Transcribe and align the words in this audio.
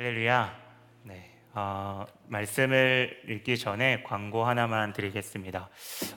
할렐루야. 0.00 0.56
네, 1.02 1.28
어, 1.54 2.06
말씀을 2.28 3.20
읽기 3.28 3.58
전에 3.58 4.04
광고 4.04 4.44
하나만 4.44 4.92
드리겠습니다. 4.92 5.68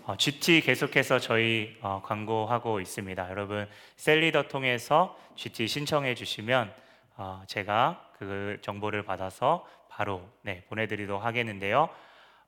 어, 0.03 0.15
GT 0.17 0.61
계속해서 0.61 1.17
저희 1.17 1.75
어, 1.81 1.99
광고하고 2.05 2.79
있습니다. 2.79 3.31
여러분 3.31 3.67
셀리더 3.95 4.49
통해서 4.49 5.17
GT 5.33 5.67
신청해 5.67 6.13
주시면 6.13 6.71
어, 7.17 7.41
제가 7.47 8.11
그 8.19 8.59
정보를 8.61 9.01
받아서 9.01 9.67
바로 9.89 10.29
네, 10.43 10.63
보내드리도록 10.69 11.25
하겠는데요. 11.25 11.89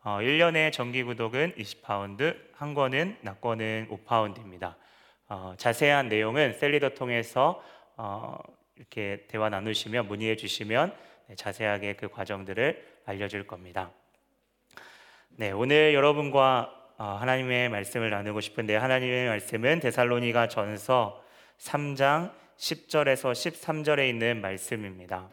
어, 0.04 0.18
1년에 0.22 0.72
정기 0.72 1.02
구독은 1.02 1.56
20파운드, 1.56 2.38
한 2.54 2.76
권은 2.76 3.18
낱권은 3.22 3.88
5파운드입니다. 3.90 4.76
어, 5.30 5.56
자세한 5.58 6.10
내용은 6.10 6.54
셀리더 6.54 6.90
통해서 6.90 7.64
어, 7.98 8.38
이렇게 8.76 9.26
대화 9.30 9.50
나누시면 9.50 10.08
문의해 10.08 10.36
주시면 10.36 10.90
네, 10.90 11.04
자세하게 11.36 11.94
그 11.94 12.10
과정들을 12.10 13.02
알려줄 13.06 13.48
겁니다. 13.48 13.92
네, 15.30 15.52
오늘 15.52 15.94
여러분과 15.94 16.94
어, 16.98 17.18
하나님의 17.20 17.70
말씀을 17.70 18.10
나누고 18.12 18.40
싶은데 18.40 18.76
하나님의 18.76 19.28
말씀은 19.28 19.80
데살로니가 19.80 20.48
전서 20.48 21.24
3장 21.58 22.32
10절에서 22.58 23.32
13절에 23.32 24.08
있는 24.08 24.42
말씀입니다. 24.42 25.30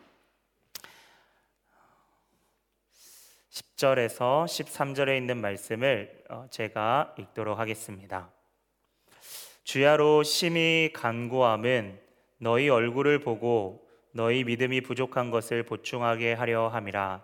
10절에서 3.50 4.44
13절에 4.46 5.16
있는 5.16 5.38
말씀을 5.38 6.24
어, 6.30 6.46
제가 6.50 7.14
읽도록 7.18 7.58
하겠습니다. 7.58 8.30
주야로 9.64 10.22
심히 10.22 10.90
간구함은 10.94 12.00
너희 12.38 12.68
얼굴을 12.68 13.20
보고 13.20 13.89
너희 14.12 14.44
믿음이 14.44 14.80
부족한 14.80 15.30
것을 15.30 15.62
보충하게 15.62 16.32
하려 16.32 16.68
함이라. 16.68 17.22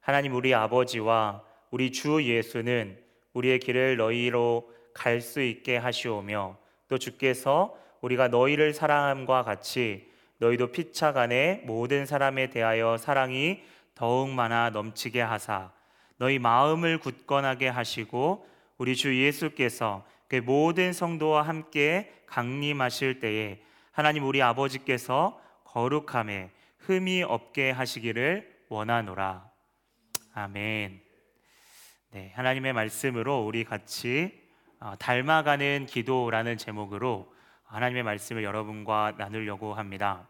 하나님 0.00 0.34
우리 0.34 0.54
아버지와 0.54 1.42
우리 1.70 1.92
주 1.92 2.22
예수는 2.22 2.98
우리의 3.32 3.60
길을 3.60 3.96
너희로 3.96 4.72
갈 4.94 5.20
수 5.20 5.40
있게 5.40 5.76
하시오며 5.76 6.56
또 6.88 6.98
주께서 6.98 7.76
우리가 8.00 8.28
너희를 8.28 8.74
사랑함과 8.74 9.44
같이 9.44 10.08
너희도 10.38 10.72
피차간에 10.72 11.62
모든 11.64 12.04
사람에 12.04 12.50
대하여 12.50 12.96
사랑이 12.96 13.62
더욱 13.94 14.30
많아 14.30 14.70
넘치게 14.70 15.20
하사 15.20 15.70
너희 16.16 16.38
마음을 16.38 16.98
굳건하게 16.98 17.68
하시고 17.68 18.46
우리 18.76 18.96
주 18.96 19.16
예수께서 19.20 20.04
그 20.28 20.36
모든 20.36 20.92
성도와 20.92 21.42
함께 21.42 22.12
강림하실 22.26 23.20
때에 23.20 23.60
하나님 23.92 24.24
우리 24.24 24.42
아버지께서 24.42 25.40
거룩함에 25.68 26.50
흠이 26.78 27.22
없게 27.22 27.70
하시기를 27.70 28.64
원하노라. 28.68 29.50
아멘. 30.32 31.02
네, 32.10 32.32
하나님의 32.34 32.72
말씀으로 32.72 33.44
우리 33.44 33.64
같이 33.64 34.32
어, 34.80 34.94
닮아가는 34.98 35.86
기도라는 35.86 36.56
제목으로 36.56 37.34
하나님의 37.64 38.02
말씀을 38.02 38.44
여러분과 38.44 39.14
나누려고 39.18 39.74
합니다. 39.74 40.26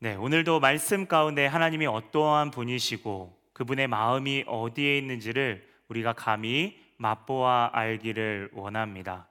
네, 0.00 0.16
오늘도 0.16 0.58
말씀 0.58 1.06
가운데 1.06 1.46
하나님이 1.46 1.86
어떠한 1.86 2.50
분이시고 2.50 3.38
그분의 3.52 3.86
마음이 3.86 4.44
어디에 4.48 4.98
있는지를 4.98 5.68
우리가 5.88 6.14
감히 6.14 6.82
맛보아 6.96 7.70
알기를 7.72 8.50
원합니다. 8.54 9.28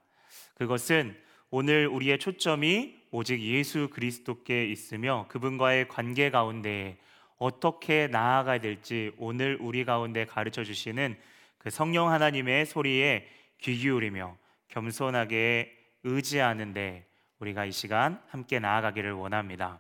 그것은 0.56 1.22
오늘 1.50 1.88
우리의 1.88 2.20
초점이 2.20 3.03
오직 3.16 3.42
예수 3.42 3.90
그리스도께 3.92 4.66
있으며 4.66 5.28
그분과의 5.30 5.88
관계 5.88 6.32
가운데 6.32 6.98
어떻게 7.38 8.08
나아가야 8.08 8.60
될지 8.60 9.12
오늘 9.20 9.56
우리 9.62 9.86
가운데 9.86 10.26
가르쳐 10.26 10.64
주시는 10.64 11.16
그 11.60 11.70
성령 11.70 12.10
하나님의 12.10 12.66
소리에 12.66 13.28
귀 13.62 13.78
기울이며 13.78 14.36
겸손하게 14.70 15.78
의지하는데 16.02 17.06
우리가 17.38 17.66
이 17.66 17.72
시간 17.72 18.20
함께 18.30 18.58
나아가기를 18.58 19.12
원합니다. 19.12 19.80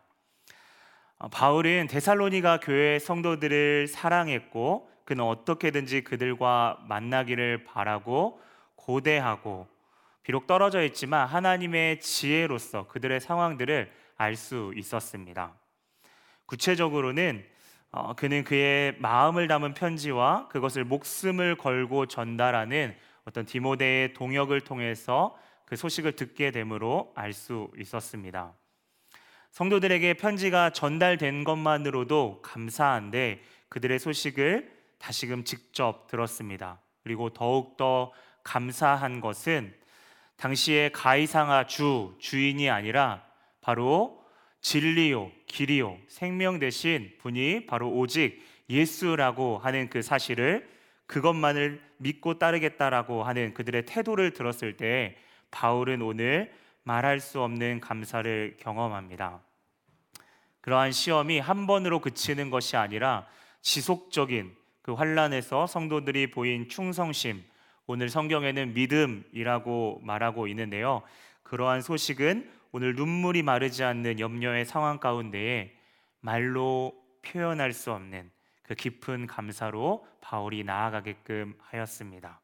어, 1.17 1.27
바울은 1.29 1.87
데살로니가 1.87 2.59
교회 2.59 2.99
성도들을 2.99 3.87
사랑했고 3.87 4.91
그는 5.05 5.23
어떻게든지 5.23 6.03
그들과 6.03 6.85
만나기를 6.87 7.63
바라고 7.63 8.39
고대하고 8.75 9.72
비록 10.23 10.47
떨어져 10.47 10.83
있지만 10.83 11.27
하나님의 11.27 11.99
지혜로서 11.99 12.87
그들의 12.87 13.19
상황들을 13.19 13.91
알 14.15 14.35
수 14.35 14.73
있었습니다. 14.75 15.53
구체적으로는 16.45 17.45
어, 17.91 18.15
그는 18.15 18.43
그의 18.43 18.95
마음을 18.99 19.47
담은 19.47 19.75
편지와 19.75 20.47
그것을 20.47 20.83
목숨을 20.83 21.57
걸고 21.57 22.07
전달하는 22.07 22.95
어떤 23.25 23.45
디모데의 23.45 24.13
동역을 24.13 24.61
통해서 24.61 25.37
그 25.65 25.75
소식을 25.75 26.13
듣게 26.13 26.51
되므로 26.51 27.11
알 27.15 27.33
수 27.33 27.69
있었습니다. 27.77 28.53
성도들에게 29.51 30.15
편지가 30.15 30.71
전달된 30.71 31.43
것만으로도 31.43 32.41
감사한데 32.41 33.41
그들의 33.69 33.99
소식을 33.99 34.71
다시금 34.97 35.43
직접 35.43 36.07
들었습니다. 36.07 36.79
그리고 37.03 37.29
더욱더 37.29 38.11
감사한 38.43 39.21
것은 39.21 39.75
당시의 40.43 40.91
가이상하 40.91 41.67
주 41.67 42.15
주인이 42.19 42.69
아니라 42.69 43.23
바로 43.61 44.21
진리요 44.59 45.31
길이요 45.47 45.97
생명 46.09 46.59
대신 46.59 47.13
분이 47.19 47.65
바로 47.65 47.89
오직 47.89 48.43
예수라고 48.69 49.59
하는 49.59 49.89
그 49.89 50.01
사실을 50.01 50.69
그것만을 51.05 51.81
믿고 51.95 52.39
따르겠다라고 52.39 53.23
하는 53.23 53.53
그들의 53.53 53.85
태도를 53.85 54.31
들었을 54.31 54.75
때 54.75 55.15
바울은 55.49 56.01
오늘 56.01 56.51
말할 56.83 57.21
수 57.21 57.41
없는 57.41 57.79
감사를 57.79 58.57
경험합니다. 58.59 59.39
그러한 60.59 60.91
시험이 60.91 61.39
한 61.39 61.67
번으로 61.67 62.01
그치는 62.01 62.49
것이 62.49 62.75
아니라 62.75 63.25
지속적인 63.61 64.53
그 64.81 64.91
환란에서 64.91 65.67
성도들이 65.67 66.31
보인 66.31 66.67
충성심, 66.67 67.45
오늘 67.85 68.09
성경에는 68.09 68.73
믿음이라고 68.73 70.01
말하고 70.03 70.47
있는데요. 70.47 71.01
그러한 71.43 71.81
소식은 71.81 72.49
오늘 72.71 72.95
눈물이 72.95 73.43
마르지 73.43 73.83
않는 73.83 74.19
염려의 74.19 74.65
상황 74.65 74.99
가운데에 74.99 75.75
말로 76.21 76.93
표현할 77.21 77.73
수 77.73 77.91
없는 77.91 78.31
그 78.63 78.75
깊은 78.75 79.27
감사로 79.27 80.07
바울이 80.21 80.63
나아가게끔 80.63 81.55
하였습니다. 81.59 82.39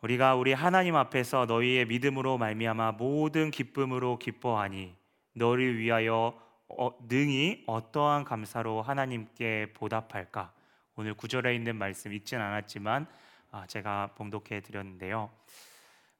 우리가 0.00 0.34
우리 0.34 0.54
하나님 0.54 0.96
앞에서 0.96 1.44
너희의 1.44 1.84
믿음으로 1.84 2.38
말미암아 2.38 2.92
모든 2.92 3.50
기쁨으로 3.50 4.18
기뻐하니 4.18 4.96
너를 5.34 5.78
위하여 5.78 6.40
어, 6.68 6.90
능히 7.06 7.64
어떠한 7.66 8.24
감사로 8.24 8.80
하나님께 8.80 9.72
보답할까? 9.74 10.52
오늘 10.96 11.14
구절에 11.14 11.54
있는 11.54 11.76
말씀 11.76 12.12
읽진 12.12 12.40
않았지만 12.40 13.06
아, 13.52 13.66
제가 13.66 14.10
봉독해 14.16 14.60
드렸는데요. 14.60 15.30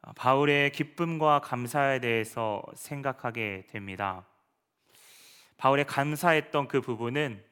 아, 0.02 0.12
바울의 0.14 0.72
기쁨과 0.72 1.40
감사에 1.40 1.98
대해서 1.98 2.62
생각하게 2.74 3.66
됩니다. 3.70 4.24
바울의 5.58 5.86
감사했던 5.86 6.68
그 6.68 6.80
부분은 6.80 7.42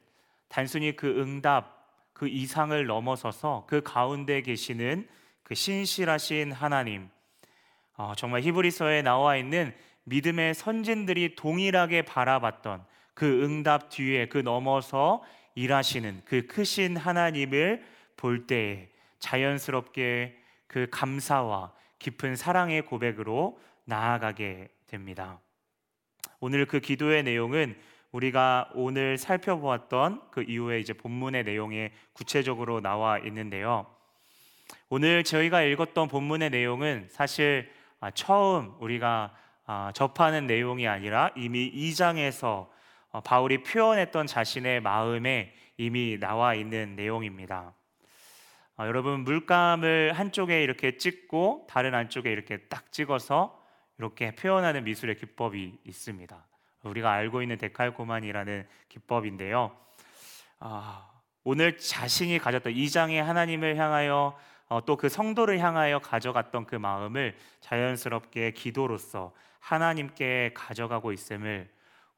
단순히 0.49 0.97
그 0.97 1.21
응답, 1.21 2.13
그 2.13 2.29
이상을 2.29 2.87
넘어서서 2.87 3.67
그 3.69 3.83
가운데 3.83 4.41
계시는 4.41 5.07
그 5.43 5.55
신실하신 5.55 6.53
하나님, 6.53 7.11
어, 7.97 8.15
정말 8.17 8.43
히브리서에 8.43 9.03
나와 9.03 9.37
있는 9.37 9.75
믿음의 10.05 10.55
선진들이 10.55 11.35
동일하게 11.35 12.03
바라봤던 12.03 12.85
그 13.13 13.45
응답 13.45 13.91
뒤에 13.91 14.27
그 14.29 14.39
넘어서 14.39 15.23
일하시는 15.59 16.23
그 16.25 16.47
크신 16.47 16.97
하나님을 16.97 17.85
볼 18.17 18.47
때에 18.47 18.89
자연스럽게 19.19 20.39
그 20.69 20.87
감사와 20.91 21.73
깊은 21.99 22.37
사랑의 22.37 22.83
고백으로 22.83 23.61
나아가게 23.85 24.69
됩니다. 24.87 25.41
오늘 26.39 26.65
그 26.67 26.79
기도의 26.79 27.25
내용은 27.25 27.77
우리가 28.13 28.71
오늘 28.75 29.19
살펴보았던 29.19 30.31
그 30.31 30.45
이후에 30.45 30.79
이제 30.79 30.93
본문의 30.93 31.43
내용에 31.43 31.93
구체적으로 32.13 32.81
나와 32.81 33.19
있는데요. 33.19 33.87
오늘 34.89 35.25
저희가 35.25 35.63
읽었던 35.63 36.07
본문의 36.07 36.51
내용은 36.51 37.09
사실 37.11 37.71
아, 37.99 38.13
처음 38.13 38.75
우리가 38.79 39.35
아, 39.67 39.91
접하는 39.93 40.47
내용이 40.47 40.87
아니라 40.87 41.33
이미 41.37 41.73
2장에서 41.73 42.45
어, 42.45 42.78
바울이 43.25 43.63
표현했던 43.63 44.27
자신의 44.27 44.81
마음에 44.81 45.55
이미 45.77 46.19
나와 46.19 46.55
있는 46.55 46.97
내용입니다. 46.97 47.73
어, 48.77 48.87
여러분 48.87 49.21
물감을 49.21 50.13
한쪽에 50.13 50.63
이렇게 50.63 50.97
찍고 50.97 51.67
다른 51.69 51.95
한쪽에 51.95 52.31
이렇게 52.31 52.59
딱 52.69 52.93
찍어서 52.93 53.61
이렇게 53.99 54.35
표현하는 54.35 54.85
미술의 54.85 55.17
기법이 55.17 55.79
있습니다. 55.85 56.47
우리가 56.83 57.13
알고 57.13 57.43
있는 57.43 57.59
데칼코만이라는 57.59 58.67
기법인데요. 58.89 59.77
아, 60.61 61.11
오늘 61.43 61.77
자신이 61.77 62.39
가졌던 62.39 62.73
이 62.73 62.89
장의 62.89 63.23
하나님을 63.23 63.77
향하여 63.77 64.39
어, 64.69 64.85
또그 64.85 65.09
성도를 65.09 65.59
향하여 65.61 65.99
가져갔던 65.99 66.67
그 66.67 66.77
마음을 66.77 67.37
자연스럽게 67.61 68.53
기도로서 68.53 69.33
하나님께 69.61 70.53
가져가고 70.55 71.13
있음을 71.13 71.69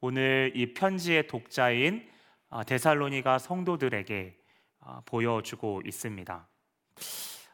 오늘 0.03 0.51
이 0.55 0.73
편지의 0.73 1.27
독자인 1.27 2.09
어, 2.49 2.65
데살로니가 2.65 3.39
성도들에게 3.39 4.35
어, 4.81 5.03
보여주고 5.05 5.83
있습니다. 5.85 6.49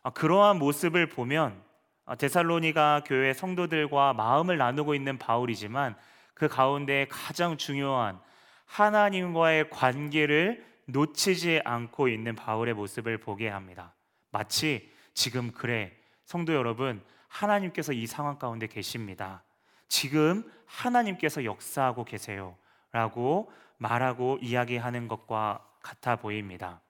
어, 0.02 0.10
그러한 0.10 0.58
모습을 0.58 1.08
보면 1.08 1.60
데살로니가 2.18 3.02
교회 3.04 3.32
성도들과 3.32 4.12
마음을 4.12 4.58
나누고 4.58 4.94
있는 4.94 5.18
바울이지만 5.18 5.96
그 6.34 6.46
가운데 6.46 7.08
가장 7.10 7.56
중요한 7.56 8.20
하나님과의 8.66 9.70
관계를 9.70 10.64
놓치지 10.84 11.62
않고 11.64 12.06
있는 12.06 12.36
바울의 12.36 12.74
모습을 12.74 13.18
보게 13.18 13.48
합니다. 13.48 13.92
마치 14.30 14.88
지금 15.14 15.50
그래 15.50 15.92
성도 16.24 16.54
여러분 16.54 17.02
하나님께서 17.26 17.92
이 17.92 18.06
상황 18.06 18.38
가운데 18.38 18.68
계십니다. 18.68 19.42
지금 19.88 20.48
하나님께서 20.66 21.44
역사하고 21.44 22.04
계세요. 22.04 22.56
라고 22.92 23.50
말하고 23.78 24.38
이야기하는 24.40 25.08
것과 25.08 25.66
같아 25.82 26.16
보입니다. 26.16 26.80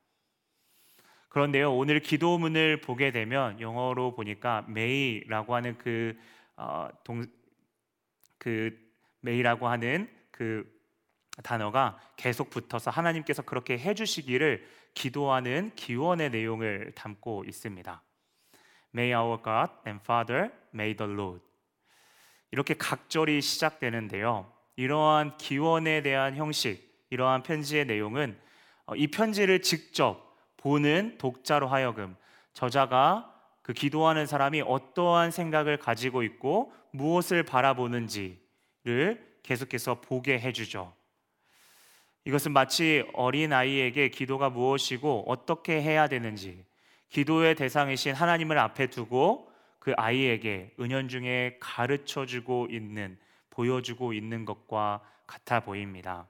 그런데요, 1.28 1.75
오늘 1.75 2.00
기도문을 2.00 2.81
보게 2.81 3.11
되면 3.11 3.61
영어로 3.61 4.14
보니까 4.14 4.64
메이라고 4.69 5.55
하는 5.55 5.76
그, 5.76 6.19
어, 6.56 6.88
동, 7.05 7.26
그 8.38 8.78
메이라고 9.20 9.69
하는 9.69 10.11
그 10.31 10.64
단어가 11.43 11.99
계속 12.17 12.49
붙어서 12.49 12.90
하나님께서 12.90 13.43
그렇게 13.43 13.78
해주시기를 13.78 14.67
기도하는 14.94 15.73
기원의 15.76 16.31
내용을 16.31 16.93
담고 16.94 17.44
있습니다. 17.46 18.02
May 18.94 19.12
our 19.12 19.43
God 19.43 19.73
and 19.87 20.00
Father, 20.02 20.50
may 20.73 20.96
the 20.96 21.12
Lord. 21.12 21.46
이렇게 22.51 22.75
각절이 22.75 23.41
시작되는데요. 23.41 24.51
이러한 24.77 25.37
기원에 25.37 26.03
대한 26.03 26.37
형식, 26.37 26.87
이러한 27.11 27.43
편지의 27.43 27.87
내용은 27.87 28.39
어, 28.87 28.95
이 28.95 29.09
편지를 29.09 29.63
직접 29.63 30.37
보는 30.57 31.19
독자로 31.19 31.69
하여금 31.69 32.17
저자가 32.53 33.33
그 33.63 33.73
기도하는 33.73 34.27
사람이 34.27 34.63
어떠한 34.63 35.31
생각을 35.31 35.77
가지고 35.77 36.23
있고 36.23 36.73
무엇을 36.93 37.43
바라보는지를 37.43 38.39
계속해서 39.43 40.01
보게 40.01 40.39
해주죠. 40.39 40.93
이것은 42.25 42.53
마치 42.53 43.05
어린 43.13 43.53
아이에게 43.53 44.09
기도가 44.09 44.51
무엇이고 44.51 45.25
어떻게 45.29 45.81
해야 45.81 46.09
되는지 46.09 46.65
기도의 47.11 47.55
대상이신 47.55 48.15
하나님을 48.15 48.59
앞에 48.59 48.89
두고 48.89 49.51
그 49.87 49.93
아이에게 49.97 50.75
은연중에 50.81 51.59
가르쳐 51.61 52.27
주고 52.27 52.67
있는 52.69 53.17
보여주고 53.50 54.15
있는 54.15 54.44
것과 54.44 55.00
같아 55.29 55.61
보입니다. 55.61 56.27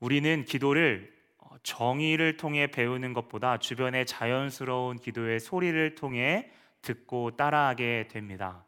우리는 0.00 0.44
기도를 0.44 1.14
정의를 1.62 2.38
통해 2.38 2.66
배우는 2.66 3.12
것보다 3.12 3.58
주변의 3.58 4.04
자연스러운 4.04 4.98
기도의 4.98 5.38
소리를 5.38 5.94
통해 5.94 6.50
듣고 6.82 7.36
따라하게 7.36 8.08
됩니다. 8.10 8.66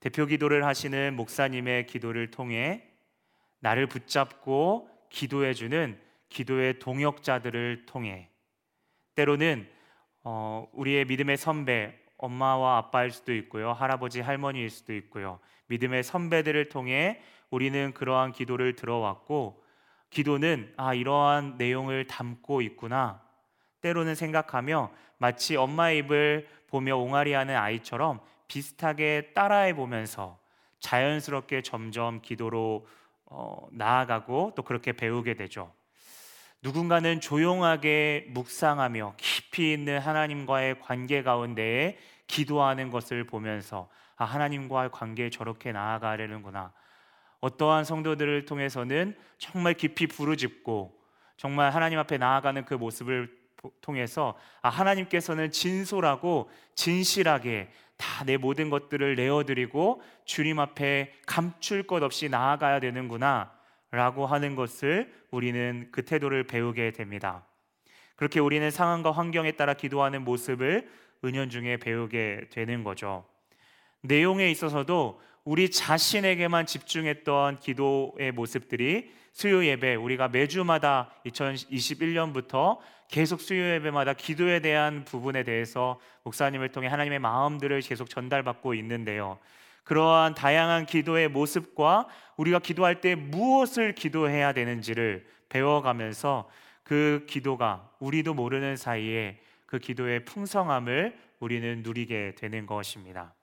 대표 0.00 0.24
기도를 0.24 0.64
하시는 0.64 1.14
목사님의 1.14 1.88
기도를 1.88 2.30
통해 2.30 2.88
나를 3.60 3.86
붙잡고 3.86 4.88
기도해 5.10 5.52
주는 5.52 6.00
기도의 6.30 6.78
동역자들을 6.78 7.84
통해 7.84 8.30
때로는 9.14 9.81
어, 10.24 10.68
우리의 10.72 11.04
믿음의 11.06 11.36
선배 11.36 11.98
엄마와 12.16 12.78
아빠일 12.78 13.10
수도 13.10 13.34
있고요. 13.34 13.72
할아버지 13.72 14.20
할머니일 14.20 14.70
수도 14.70 14.94
있고요. 14.94 15.40
믿음의 15.66 16.04
선배들을 16.04 16.68
통해 16.68 17.20
우리는 17.50 17.92
그러한 17.92 18.32
기도를 18.32 18.76
들어왔고 18.76 19.62
기도는 20.10 20.72
아 20.76 20.94
이러한 20.94 21.56
내용을 21.58 22.06
담고 22.06 22.62
있구나. 22.62 23.22
때로는 23.80 24.14
생각하며 24.14 24.92
마치 25.18 25.56
엄마의 25.56 25.98
입을 25.98 26.48
보며 26.68 26.96
옹알이하는 26.96 27.56
아이처럼 27.56 28.20
비슷하게 28.46 29.32
따라해 29.34 29.74
보면서 29.74 30.38
자연스럽게 30.78 31.62
점점 31.62 32.20
기도로 32.22 32.86
어, 33.26 33.66
나아가고 33.72 34.52
또 34.54 34.62
그렇게 34.62 34.92
배우게 34.92 35.34
되죠. 35.34 35.72
누군가는 36.62 37.20
조용하게 37.20 38.26
묵상하며 38.30 39.14
깊이 39.16 39.72
있는 39.72 39.98
하나님과의 39.98 40.80
관계 40.80 41.22
가운데에 41.22 41.98
기도하는 42.28 42.90
것을 42.90 43.24
보면서 43.24 43.88
아, 44.16 44.24
하나님과의 44.24 44.90
관계에 44.92 45.28
저렇게 45.30 45.72
나아가려는구나. 45.72 46.72
어떠한 47.40 47.84
성도들을 47.84 48.44
통해서는 48.44 49.16
정말 49.38 49.74
깊이 49.74 50.06
부르짖고 50.06 50.96
정말 51.36 51.70
하나님 51.74 51.98
앞에 51.98 52.18
나아가는 52.18 52.64
그 52.64 52.74
모습을 52.74 53.36
통해서 53.80 54.38
아, 54.60 54.68
하나님께서는 54.68 55.50
진솔하고 55.50 56.48
진실하게 56.76 57.70
다 57.96 58.24
내 58.24 58.36
모든 58.36 58.70
것들을 58.70 59.14
내어드리고 59.16 60.02
주님 60.24 60.58
앞에 60.58 61.12
감출 61.26 61.84
것 61.84 62.02
없이 62.02 62.28
나아가야 62.28 62.80
되는구나 62.80 63.52
라고 63.92 64.26
하는 64.26 64.56
것을 64.56 65.12
우리는 65.30 65.88
그 65.92 66.04
태도를 66.04 66.44
배우게 66.44 66.92
됩니다. 66.92 67.46
그렇게 68.16 68.40
우리는 68.40 68.70
상황과 68.70 69.12
환경에 69.12 69.52
따라 69.52 69.74
기도하는 69.74 70.24
모습을 70.24 70.88
은연중에 71.22 71.76
배우게 71.76 72.48
되는 72.50 72.84
거죠. 72.84 73.24
내용에 74.00 74.50
있어서도 74.50 75.20
우리 75.44 75.70
자신에게만 75.70 76.66
집중했던 76.66 77.58
기도의 77.58 78.32
모습들이 78.32 79.12
수요 79.32 79.64
예배 79.64 79.96
우리가 79.96 80.28
매주마다 80.28 81.10
2021년부터 81.26 82.78
계속 83.08 83.40
수요 83.40 83.62
예배마다 83.74 84.14
기도에 84.14 84.60
대한 84.60 85.04
부분에 85.04 85.42
대해서 85.42 86.00
목사님을 86.22 86.70
통해 86.70 86.88
하나님의 86.88 87.18
마음들을 87.18 87.80
계속 87.82 88.08
전달받고 88.08 88.72
있는데요. 88.74 89.38
그러한 89.84 90.34
다양한 90.34 90.86
기도의 90.86 91.28
모습과 91.28 92.06
우리가 92.36 92.60
기도할 92.60 93.00
때 93.00 93.14
무엇을 93.14 93.94
기도해야 93.94 94.52
되는지를 94.52 95.26
배워가면서 95.48 96.48
그 96.82 97.26
기도가 97.28 97.90
우리도 97.98 98.34
모르는 98.34 98.76
사이에 98.76 99.40
그 99.66 99.78
기도의 99.78 100.24
풍성함을 100.24 101.18
우리는 101.40 101.82
누리게 101.82 102.34
되는 102.36 102.66
것입니다. 102.66 103.34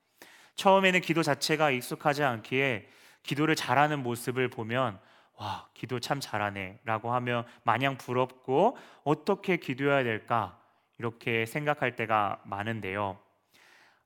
처음에는 0.55 1.01
기도 1.01 1.23
자체가 1.23 1.71
익숙하지 1.71 2.23
않기에 2.23 2.87
기도를 3.23 3.55
잘하는 3.55 4.03
모습을 4.03 4.49
보면 4.49 4.99
와, 5.35 5.67
기도 5.73 5.99
참 5.99 6.19
잘하네 6.19 6.81
라고 6.83 7.13
하며 7.13 7.45
마냥 7.63 7.97
부럽고 7.97 8.77
어떻게 9.03 9.57
기도해야 9.57 10.03
될까 10.03 10.59
이렇게 10.97 11.45
생각할 11.45 11.95
때가 11.95 12.41
많은데요. 12.43 13.17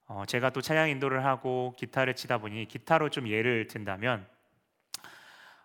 어, 0.05 0.23
제가 0.27 0.49
또 0.51 0.61
찬양 0.61 0.89
인도를 0.89 1.25
하고 1.25 1.73
기타를 1.77 2.15
치다 2.15 2.37
보니 2.39 2.67
기타로 2.67 3.09
좀 3.09 3.27
예를 3.27 3.67
든다면 3.67 4.27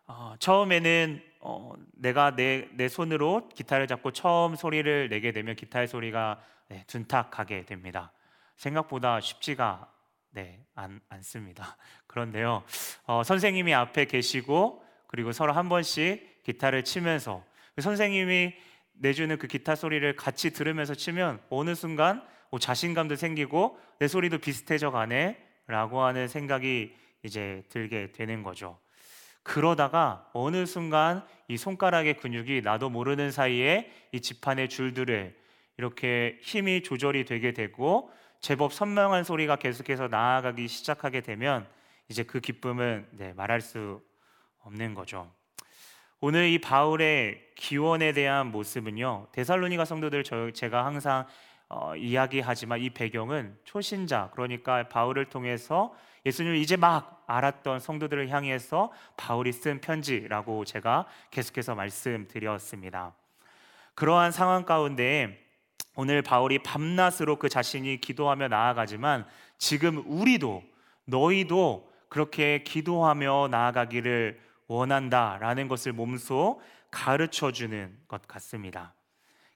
어, 0.07 0.35
처음에는 0.39 1.23
어, 1.41 1.73
내가 1.93 2.35
내, 2.35 2.69
내 2.73 2.89
손으로 2.89 3.49
기타를 3.51 3.87
잡고 3.87 4.13
처음 4.13 4.57
소리를 4.57 5.09
내게 5.09 5.33
되면 5.33 5.55
기타의 5.55 5.87
소리가 5.87 6.43
네, 6.69 6.85
둔탁하게 6.87 7.67
됩니다. 7.67 8.13
생각보다 8.57 9.21
쉽지가 9.21 9.93
네, 10.31 10.65
않, 10.75 11.01
않습니다. 11.09 11.77
그런데요, 12.07 12.65
어, 13.05 13.23
선생님이 13.23 13.75
앞에 13.75 14.07
계시고 14.07 14.85
그리고 15.07 15.33
서로 15.33 15.53
한 15.53 15.69
번씩 15.69 16.43
기타를 16.43 16.85
치면서 16.85 17.45
그 17.75 17.83
선생님이 17.83 18.55
내주는 18.95 19.37
그 19.39 19.47
기타 19.47 19.75
소리를 19.75 20.17
같이 20.17 20.53
들으면서 20.53 20.95
치면 20.95 21.41
어느 21.51 21.75
순간 21.75 22.19
뭐 22.19 22.29
자신감도 22.59 23.17
생기고 23.17 23.79
내 23.99 24.09
소리도 24.09 24.39
비슷해져 24.39 24.91
가네 24.91 25.37
라고 25.67 26.03
하는 26.03 26.29
생각이 26.29 26.95
이제 27.23 27.63
들게 27.69 28.13
되는 28.13 28.43
거죠. 28.43 28.79
그러다가 29.43 30.29
어느 30.33 30.67
순간 30.67 31.27
이 31.49 31.57
손가락의 31.57 32.19
근육이 32.19 32.63
나도 32.63 32.91
모르는 32.91 33.31
사이에 33.31 33.91
이 34.13 34.21
지판의 34.21 34.69
줄들을 34.69 35.37
이렇게 35.77 36.39
힘이 36.43 36.83
조절이 36.83 37.25
되게 37.25 37.53
되고 37.53 38.11
제법 38.41 38.73
선명한 38.73 39.25
소리가 39.25 39.57
계속해서 39.57 40.09
나아가기 40.09 40.69
시작하게 40.69 41.23
되면 41.23 41.67
이제 42.09 42.23
그 42.23 42.41
기쁨은 42.41 43.09
네, 43.13 43.33
말할 43.35 43.61
수 43.61 44.03
없는 44.61 44.95
거죠. 44.95 45.33
오늘 46.21 46.49
이 46.49 46.59
바울의 46.59 47.53
기원에 47.55 48.13
대한 48.13 48.49
모습은요. 48.49 49.29
데살로니가 49.33 49.85
성도들 49.85 50.25
저, 50.25 50.51
제가 50.51 50.85
항상 50.85 51.27
어, 51.71 51.95
이야기하지만 51.97 52.81
이 52.81 52.91
배경은 52.91 53.59
초신자 53.65 54.31
그러니까 54.33 54.89
바울을 54.89 55.27
통해서 55.27 55.95
예수님을 56.25 56.57
이제 56.57 56.77
막 56.77 57.23
알았던 57.27 57.81
성도들을 57.81 58.31
향해서 58.31 58.91
바울이 59.17 59.53
쓴 59.53 59.81
편지라고 59.81 60.65
제가 60.65 61.07
계속해서 61.31 61.75
말씀드렸습니다. 61.75 63.15
그러한 63.95 64.33
상황 64.33 64.65
가운데 64.65 65.45
오늘 65.95 66.23
바울이 66.23 66.61
밤낮으로 66.61 67.37
그 67.37 67.49
자신이 67.49 68.01
기도하며 68.01 68.49
나아가지만 68.49 69.27
지금 69.59 70.05
우리도 70.07 70.63
너희도 71.05 71.91
그렇게 72.09 72.63
기도하며 72.63 73.49
나아가기를 73.51 74.41
원한다라는 74.69 75.69
것을 75.69 75.93
몸소 75.93 76.61
가르쳐 76.91 77.51
주는 77.51 77.99
것 78.07 78.27
같습니다. 78.29 78.95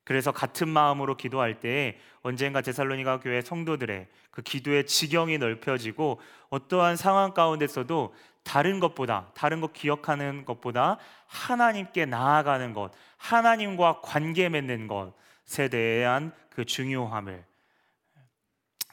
그래서 0.05 0.33
같은 0.33 0.69
마음으로 0.69 1.17
기도할 1.17 1.61
때 1.61 1.99
언젠가 2.23 2.61
데살로니가 2.61 3.21
교회 3.21 3.41
성도들의 3.41 4.09
그 4.31 4.43
기도의 4.43 4.87
지경이 4.87 5.39
넓혀지고 5.39 6.21
어떠한 6.51 6.97
상황 6.97 7.35
가운데서도 7.35 8.15
다른 8.43 8.81
것보다 8.81 9.31
다른 9.35 9.61
것 9.61 9.73
기억하는 9.73 10.45
것보다 10.45 10.99
하나님께 11.27 12.07
나아가는 12.07 12.73
것, 12.73 12.93
하나님과 13.17 14.01
관계 14.01 14.49
맺는 14.49 14.89
것에 14.89 15.69
대한 15.69 16.33
그 16.51 16.65
중요함을 16.65 17.45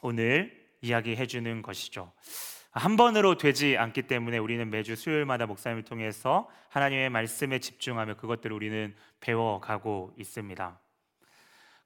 오늘 0.02 0.58
이야기해 0.80 1.26
주는 1.26 1.62
것이죠. 1.62 2.12
한 2.70 2.96
번으로 2.96 3.36
되지 3.36 3.76
않기 3.76 4.02
때문에 4.02 4.38
우리는 4.38 4.70
매주 4.70 4.94
수요일마다 4.94 5.46
목사님을 5.46 5.84
통해서 5.84 6.48
하나님의 6.68 7.10
말씀에 7.10 7.58
집중하며 7.58 8.14
그것들을 8.14 8.54
우리는 8.54 8.94
배워가고 9.18 10.14
있습니다. 10.16 10.78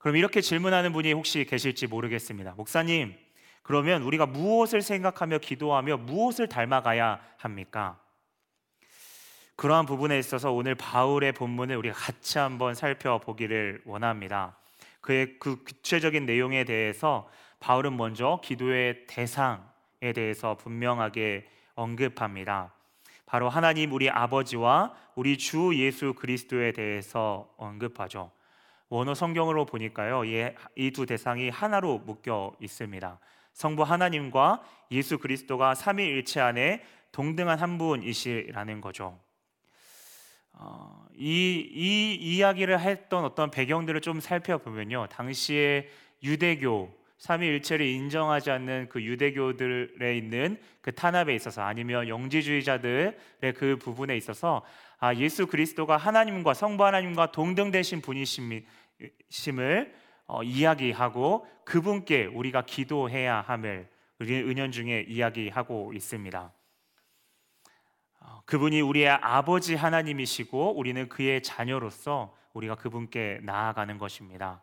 그럼 0.04 0.16
이렇게 0.16 0.42
질문하는 0.42 0.92
분이 0.92 1.14
혹시 1.14 1.46
계실지 1.46 1.86
모르겠습니다. 1.86 2.52
목사님, 2.58 3.14
그러면 3.62 4.02
우리가 4.02 4.26
무엇을 4.26 4.82
생각하며 4.82 5.38
기도하며 5.38 5.96
무엇을 5.96 6.46
닮아가야 6.46 7.22
합니까? 7.38 7.98
그러한 9.56 9.86
부분에 9.86 10.18
있어서 10.18 10.52
오늘 10.52 10.74
바울의 10.74 11.32
본문을 11.32 11.74
우리가 11.76 11.94
같이 11.94 12.36
한번 12.36 12.74
살펴보기를 12.74 13.80
원합니다. 13.86 14.58
그의 15.00 15.38
그 15.38 15.64
구체적인 15.64 16.26
내용에 16.26 16.64
대해서 16.64 17.26
바울은 17.60 17.96
먼저 17.96 18.42
기도의 18.44 19.06
대상에 19.06 20.12
대해서 20.14 20.54
분명하게 20.58 21.48
언급합니다. 21.76 22.74
바로 23.24 23.48
하나님 23.48 23.90
우리 23.92 24.10
아버지와 24.10 24.94
우리 25.14 25.38
주 25.38 25.72
예수 25.74 26.12
그리스도에 26.12 26.72
대해서 26.72 27.50
언급하죠. 27.56 28.30
원어 28.88 29.14
성경으로 29.14 29.66
보니까요, 29.66 30.24
이 30.24 30.90
두 30.90 31.06
대상이 31.06 31.48
하나로 31.48 31.98
묶여 32.00 32.54
있습니다. 32.60 33.18
성부 33.52 33.82
하나님과 33.82 34.62
예수 34.90 35.18
그리스도가 35.18 35.74
삼위일체 35.74 36.40
안에 36.40 36.82
동등한 37.12 37.58
한 37.58 37.78
분이시라는 37.78 38.80
거죠. 38.80 39.18
어, 40.52 41.06
이, 41.16 41.68
이 41.72 42.14
이야기를 42.14 42.78
했던 42.80 43.24
어떤 43.24 43.50
배경들을 43.50 44.00
좀 44.00 44.20
살펴보면요, 44.20 45.08
당시에 45.10 45.88
유대교 46.22 47.04
삼위일체를 47.18 47.86
인정하지 47.86 48.50
않는 48.50 48.88
그 48.90 49.02
유대교들에 49.02 50.16
있는 50.16 50.60
그 50.80 50.94
탄압에 50.94 51.34
있어서 51.34 51.62
아니면 51.62 52.08
영지주의자들의 52.08 53.14
그 53.56 53.76
부분에 53.78 54.16
있어서 54.16 54.62
아, 55.04 55.14
예수 55.16 55.46
그리스도가 55.46 55.98
하나님과 55.98 56.54
성부 56.54 56.82
하나님과 56.82 57.30
동등되신 57.30 58.00
분이심을 58.00 58.64
어, 60.26 60.42
이야기하고 60.42 61.46
그분께 61.66 62.24
우리가 62.24 62.64
기도해야 62.64 63.42
함을 63.42 63.90
은연 64.22 64.72
중에 64.72 65.04
이야기하고 65.06 65.92
있습니다. 65.92 66.52
어, 68.20 68.42
그분이 68.46 68.80
우리의 68.80 69.10
아버지 69.10 69.74
하나님이시고 69.74 70.74
우리는 70.74 71.06
그의 71.10 71.42
자녀로서 71.42 72.34
우리가 72.54 72.76
그분께 72.76 73.40
나아가는 73.42 73.98
것입니다. 73.98 74.62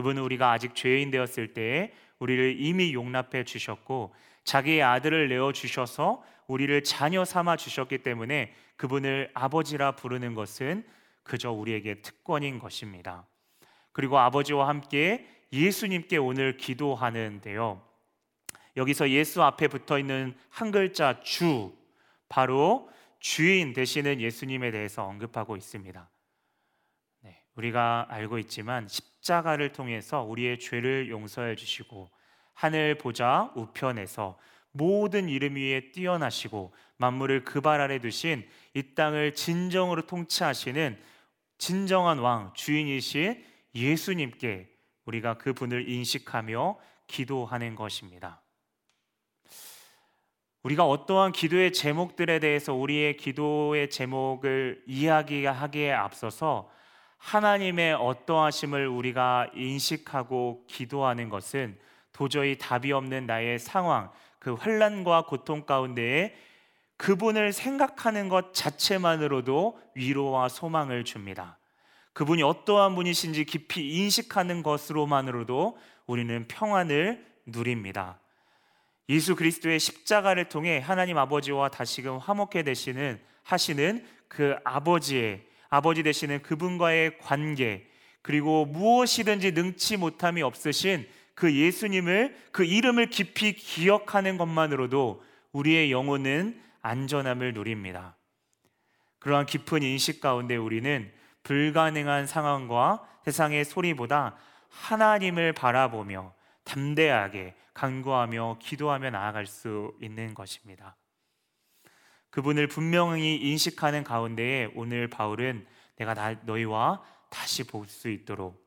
그분은 0.00 0.22
우리가 0.22 0.50
아직 0.50 0.74
죄인 0.74 1.10
되었을 1.10 1.52
때에 1.52 1.92
우리를 2.20 2.56
이미 2.58 2.94
용납해 2.94 3.44
주셨고 3.44 4.14
자기의 4.44 4.82
아들을 4.82 5.28
내어 5.28 5.52
주셔서 5.52 6.24
우리를 6.46 6.82
자녀 6.84 7.26
삼아 7.26 7.58
주셨기 7.58 7.98
때문에 7.98 8.54
그분을 8.76 9.30
아버지라 9.34 9.96
부르는 9.96 10.34
것은 10.34 10.86
그저 11.22 11.52
우리에게 11.52 12.00
특권인 12.00 12.58
것입니다. 12.58 13.26
그리고 13.92 14.18
아버지와 14.18 14.68
함께 14.68 15.26
예수님께 15.52 16.16
오늘 16.16 16.56
기도하는데요. 16.56 17.82
여기서 18.78 19.10
예수 19.10 19.42
앞에 19.42 19.68
붙어 19.68 19.98
있는 19.98 20.34
한 20.48 20.70
글자 20.70 21.20
주 21.20 21.76
바로 22.30 22.88
주인 23.18 23.74
되시는 23.74 24.22
예수님에 24.22 24.70
대해서 24.70 25.04
언급하고 25.04 25.56
있습니다. 25.58 26.08
네, 27.20 27.44
우리가 27.56 28.06
알고 28.08 28.38
있지만 28.38 28.88
십자가를 29.20 29.72
통해서 29.72 30.22
우리의 30.22 30.58
죄를 30.58 31.08
용서해 31.10 31.54
주시고 31.54 32.10
하늘 32.54 32.96
보좌 32.96 33.52
우편에서 33.54 34.38
모든 34.72 35.28
이름 35.28 35.56
위에 35.56 35.90
뛰어나시고 35.92 36.72
만물을 36.96 37.44
그 37.44 37.60
발 37.60 37.80
아래 37.80 37.98
두신 37.98 38.48
이 38.74 38.94
땅을 38.94 39.34
진정으로 39.34 40.06
통치하시는 40.06 40.98
진정한 41.58 42.18
왕 42.18 42.52
주인이신 42.54 43.44
예수님께 43.74 44.68
우리가 45.04 45.38
그 45.38 45.52
분을 45.52 45.88
인식하며 45.88 46.78
기도하는 47.06 47.74
것입니다. 47.74 48.42
우리가 50.62 50.86
어떠한 50.86 51.32
기도의 51.32 51.72
제목들에 51.72 52.38
대해서 52.38 52.74
우리의 52.74 53.16
기도의 53.16 53.88
제목을 53.90 54.82
이야기하기에 54.86 55.92
앞서서 55.92 56.70
하나님의 57.20 57.94
어떠하심을 57.94 58.88
우리가 58.88 59.48
인식하고 59.54 60.64
기도하는 60.66 61.28
것은 61.28 61.78
도저히 62.12 62.58
답이 62.58 62.92
없는 62.92 63.26
나의 63.26 63.58
상황, 63.58 64.10
그 64.38 64.54
환란과 64.54 65.26
고통 65.26 65.64
가운데에 65.64 66.34
그분을 66.96 67.52
생각하는 67.52 68.28
것 68.28 68.52
자체만으로도 68.52 69.78
위로와 69.94 70.48
소망을 70.48 71.04
줍니다. 71.04 71.58
그분이 72.12 72.42
어떠한 72.42 72.94
분이신지 72.94 73.44
깊이 73.44 73.96
인식하는 73.96 74.62
것으로만으로도 74.62 75.78
우리는 76.06 76.48
평안을 76.48 77.24
누립니다. 77.46 78.18
예수 79.08 79.36
그리스도의 79.36 79.78
십자가를 79.78 80.48
통해 80.48 80.78
하나님 80.78 81.18
아버지와 81.18 81.68
다시금 81.68 82.18
화목해 82.18 82.62
되시는 82.64 83.20
하시는 83.42 84.06
그 84.28 84.56
아버지의 84.64 85.49
아버지 85.70 86.02
되시는 86.02 86.42
그분과의 86.42 87.18
관계 87.18 87.88
그리고 88.22 88.66
무엇이든지 88.66 89.52
능치 89.52 89.96
못함이 89.96 90.42
없으신 90.42 91.08
그 91.34 91.54
예수님을 91.54 92.36
그 92.52 92.64
이름을 92.64 93.06
깊이 93.06 93.54
기억하는 93.54 94.36
것만으로도 94.36 95.22
우리의 95.52 95.90
영혼은 95.90 96.60
안전함을 96.82 97.54
누립니다. 97.54 98.16
그러한 99.20 99.46
깊은 99.46 99.82
인식 99.82 100.20
가운데 100.20 100.56
우리는 100.56 101.10
불가능한 101.42 102.26
상황과 102.26 103.06
세상의 103.24 103.64
소리보다 103.64 104.36
하나님을 104.68 105.52
바라보며 105.52 106.34
담대하게 106.64 107.54
간구하며 107.74 108.58
기도하며 108.60 109.10
나아갈 109.10 109.46
수 109.46 109.94
있는 110.00 110.34
것입니다. 110.34 110.96
그분을 112.30 112.68
분명히 112.68 113.36
인식하는 113.36 114.04
가운데에 114.04 114.70
오늘 114.74 115.08
바울은 115.08 115.66
내가 115.96 116.36
너희와 116.42 117.02
다시 117.28 117.64
볼 117.64 117.86
수 117.86 118.08
있도록 118.08 118.64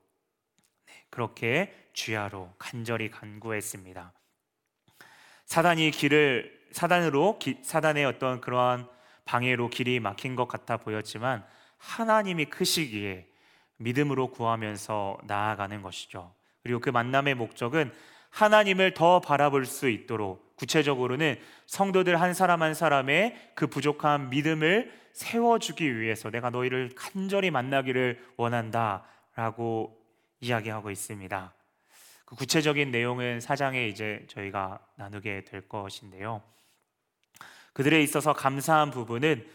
네, 0.85 1.05
그렇게 1.09 1.89
주야로 1.93 2.53
간절히 2.57 3.09
간구했습니다. 3.09 4.13
사단이 5.45 5.91
길을 5.91 6.63
사단으로 6.71 7.37
기, 7.39 7.59
사단의 7.61 8.05
어떤 8.05 8.41
그러한 8.41 8.87
방해로 9.25 9.69
길이 9.69 9.99
막힌 9.99 10.35
것 10.35 10.47
같아 10.47 10.77
보였지만 10.77 11.45
하나님이 11.77 12.45
크시기에 12.45 13.27
믿음으로 13.77 14.31
구하면서 14.31 15.19
나아가는 15.25 15.81
것이죠. 15.81 16.33
그리고 16.63 16.79
그 16.79 16.89
만남의 16.89 17.35
목적은 17.35 17.93
하나님을 18.29 18.93
더 18.93 19.19
바라볼 19.19 19.65
수 19.65 19.89
있도록 19.89 20.52
구체적으로는 20.63 21.37
성도들 21.65 22.21
한 22.21 22.33
사람 22.33 22.61
한 22.61 22.73
사람의 22.73 23.51
그 23.53 23.67
부족한 23.67 24.29
믿음을 24.29 24.93
세워주기 25.11 25.99
위해서 25.99 26.29
내가 26.31 26.49
너희를 26.49 26.91
간절히 26.95 27.51
만나기를 27.51 28.23
원한다 28.37 29.03
라고 29.35 30.01
이야기하고 30.39 30.89
있습니다. 30.89 31.53
그 32.25 32.35
구체적인 32.35 32.91
내용은 32.91 33.41
사장에 33.41 33.87
이제 33.87 34.25
저희가 34.29 34.79
나누게 34.95 35.43
될 35.43 35.67
것인데요. 35.67 36.41
그들에 37.73 38.01
있어서 38.01 38.33
감사한 38.33 38.91
부분은 38.91 39.45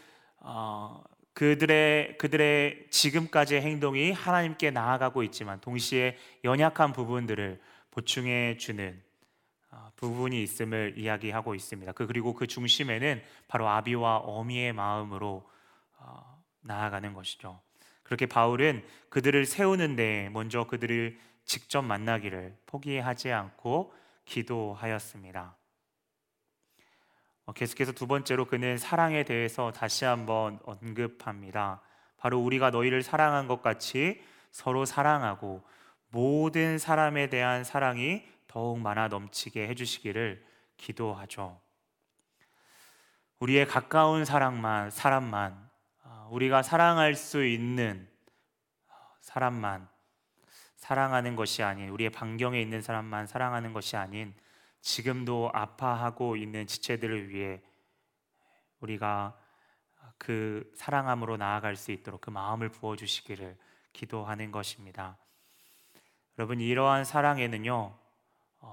어, 0.41 1.03
그들의 1.33 2.17
그들의 2.17 2.87
지금까지의 2.91 3.61
행동이 3.61 4.11
하나님께 4.11 4.71
나아가고 4.71 5.23
있지만 5.23 5.59
동시에 5.59 6.17
연약한 6.43 6.93
부분들을 6.93 7.59
보충해 7.91 8.57
주는 8.57 9.01
어, 9.01 9.08
부분이 9.95 10.41
있음을 10.43 10.93
이야기하고 10.97 11.55
있습니다. 11.55 11.91
그 11.91 12.07
그리고 12.07 12.33
그 12.33 12.47
중심에는 12.47 13.21
바로 13.47 13.67
아비와 13.67 14.17
어미의 14.17 14.73
마음으로 14.73 15.47
어, 15.97 16.43
나아가는 16.61 17.13
것이죠. 17.13 17.59
그렇게 18.03 18.25
바울은 18.25 18.83
그들을 19.09 19.45
세우는데 19.45 20.29
먼저 20.29 20.65
그들을 20.65 21.19
직접 21.45 21.81
만나기를 21.81 22.57
포기하지 22.65 23.31
않고 23.31 23.93
기도하였습니다. 24.25 25.55
어, 27.45 27.53
계속해서 27.53 27.91
두 27.91 28.07
번째로 28.07 28.45
그는 28.45 28.77
사랑에 28.77 29.23
대해서 29.23 29.71
다시 29.71 30.05
한번 30.05 30.59
언급합니다. 30.63 31.81
바로 32.17 32.39
우리가 32.39 32.69
너희를 32.69 33.03
사랑한 33.03 33.47
것 33.47 33.61
같이 33.61 34.21
서로 34.51 34.85
사랑하고 34.85 35.63
모든 36.09 36.77
사람에 36.77 37.27
대한 37.27 37.63
사랑이 37.63 38.23
더욱 38.49 38.79
많아 38.79 39.09
넘치게 39.09 39.67
해주시기를 39.69 40.43
기도하죠. 40.75 41.61
우리의 43.37 43.67
가까운 43.67 44.25
사랑만 44.25 44.89
사람만 44.89 45.69
아, 46.03 46.27
우리가 46.31 46.63
사랑할 46.63 47.13
수 47.13 47.45
있는 47.45 48.09
사람만 49.21 49.87
사랑하는 50.75 51.35
것이 51.35 51.61
아닌 51.61 51.89
우리의 51.89 52.09
반경에 52.09 52.59
있는 52.59 52.81
사람만 52.81 53.27
사랑하는 53.27 53.71
것이 53.71 53.95
아닌 53.95 54.33
지금도 54.81 55.51
아파하고 55.53 56.35
있는 56.35 56.65
지체들을 56.65 57.29
위해 57.29 57.61
우리가 58.79 59.37
그 60.17 60.69
사랑함으로 60.75 61.37
나아갈 61.37 61.75
수 61.75 61.91
있도록 61.91 62.21
그 62.21 62.31
마음을 62.31 62.69
부어 62.69 62.95
주시기를 62.95 63.55
기도하는 63.93 64.51
것입니다. 64.51 65.17
여러분 66.39 66.59
이러한 66.59 67.05
사랑에는요 67.05 67.75
어, 67.75 68.08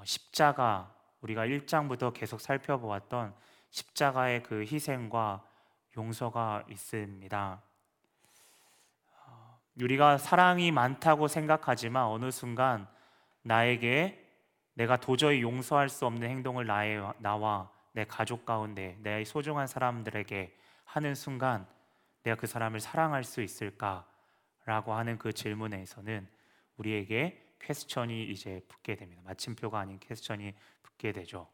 십자가 0.05 0.95
우리가 1.21 1.47
1장부터 1.47 2.13
계속 2.13 2.41
살펴보았던 2.41 3.35
십자가의 3.71 4.43
그 4.43 4.61
희생과 4.61 5.45
용서가 5.97 6.65
있습니다. 6.69 7.63
어, 9.27 9.59
우리가 9.81 10.19
사랑이 10.19 10.71
많다고 10.71 11.29
생각하지만 11.29 12.05
어느 12.05 12.31
순간 12.31 12.87
나에게 13.43 14.23
내가 14.75 14.99
도저히 14.99 15.43
용서할 15.43 15.89
수 15.89 16.07
없는 16.07 16.29
행동을 16.29 16.67
나의, 16.67 17.03
나와 17.19 17.71
내 17.93 18.05
가족 18.05 18.45
가운데 18.45 18.99
내 19.01 19.25
소중한 19.25 19.67
사람들에게 19.67 20.55
하는 20.85 21.15
순간 21.15 21.67
내가 22.23 22.37
그 22.37 22.47
사람을 22.47 22.81
사랑할 22.81 23.25
수 23.25 23.41
있을까라고 23.41 24.93
하는 24.93 25.17
그 25.19 25.33
질문에서는 25.33 26.29
우리에게 26.77 27.46
퀘스천이 27.61 28.25
이제 28.25 28.61
붙게 28.69 28.97
됩니다. 28.97 29.23
마침표가 29.25 29.81
아닌 29.81 29.99
퀘스천이 29.99 30.55
붙게 30.83 31.13
되죠. 31.13 31.49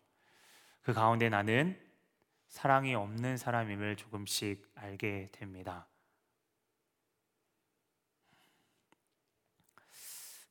그 0.82 0.92
가운데 0.92 1.28
나는 1.28 1.80
사랑이 2.48 2.94
없는 2.94 3.36
사람임을 3.36 3.96
조금씩 3.96 4.70
알게 4.74 5.30
됩니다. 5.32 5.86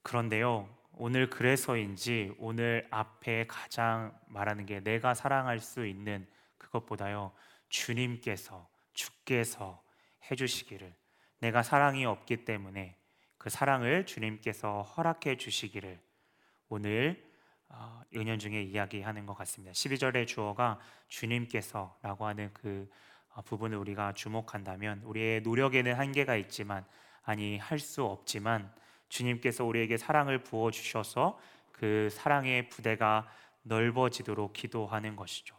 그런데요, 0.02 0.68
오늘 0.94 1.30
그래서인지 1.30 2.36
오늘 2.40 2.88
앞에 2.90 3.46
가장 3.48 4.20
말하는 4.28 4.66
게 4.66 4.80
내가 4.80 5.14
사랑할 5.14 5.60
수 5.60 5.86
있는 5.86 6.28
그것보다요, 6.58 7.34
주님께서, 7.70 8.68
주께서 8.94 9.84
해주시기를 10.30 10.94
내가 11.40 11.64
사랑이 11.64 12.06
없기 12.06 12.46
때문에 12.46 12.98
그 13.42 13.50
사랑을 13.50 14.06
주님께서 14.06 14.84
허락해 14.84 15.36
주시기를 15.36 16.00
오늘 16.70 17.28
어, 17.70 18.04
은연 18.16 18.38
중에 18.38 18.62
이야기하는 18.62 19.26
것 19.26 19.34
같습니다. 19.34 19.72
12절의 19.72 20.28
주어가 20.28 20.80
주님께서라고 21.08 22.28
하는 22.28 22.52
그 22.54 22.88
어, 23.30 23.42
부분을 23.42 23.80
우리가 23.80 24.14
주목한다면 24.14 25.02
우리의 25.06 25.42
노력에는 25.42 25.96
한계가 25.96 26.36
있지만 26.36 26.86
아니 27.24 27.58
할 27.58 27.80
수 27.80 28.04
없지만 28.04 28.72
주님께서 29.10 29.66
우리에게 29.66 29.98
사랑을 29.98 30.44
부어 30.44 30.70
주셔서 30.70 31.40
그 31.72 32.10
사랑의 32.12 32.70
부대가 32.70 33.28
넓어지도록 33.64 34.54
기도하는 34.54 35.16
것이죠. 35.16 35.56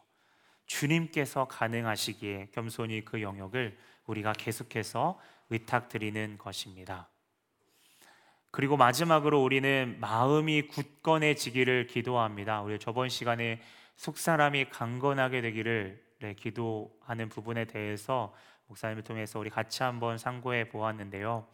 주님께서 0.67 1.49
가능하시기에 1.49 2.51
겸손히 2.53 3.05
그 3.05 3.23
영역을 3.23 3.77
우리가 4.07 4.35
계속해서 4.35 5.19
의탁드리는 5.51 6.39
것입니다. 6.39 7.12
그리고 8.53 8.77
마지막으로 8.77 9.43
우리는 9.43 9.97
마음이 9.99 10.69
굳건해지기를 10.69 11.87
기도합니다. 11.87 12.61
우리 12.61 12.79
저번 12.79 13.09
시간에 13.09 13.63
속사람이 13.97 14.67
강건하게 14.69 15.41
되기를 15.41 16.05
네, 16.21 16.35
기도하는 16.35 17.31
부분에 17.31 17.65
대해서 17.65 18.35
목사님을 18.67 19.05
통해서 19.05 19.39
우리 19.39 19.49
같이 19.49 19.83
한번 19.83 20.19
상고해 20.19 20.69
보았는데요. 20.69 21.47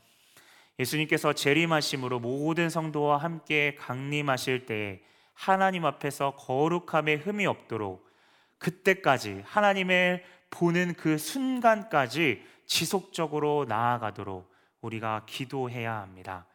예수님께서 0.81 1.35
재림하심으로 1.35 2.19
모든 2.19 2.69
성도와 2.69 3.19
함께 3.19 3.77
강림하실 3.77 4.67
때 4.67 5.01
하나님 5.35 5.85
앞에서 5.85 6.35
거룩함에 6.35 7.15
흠이 7.15 7.47
없도록 7.47 8.11
그때까지 8.59 9.43
하나님의 9.45 10.25
보는 10.51 10.95
그 10.95 11.17
순간까지 11.17 12.45
지속적으로 12.67 13.67
나아가도록 13.69 14.53
우리가 14.81 15.23
기도해야 15.27 16.01
합니다. 16.01 16.48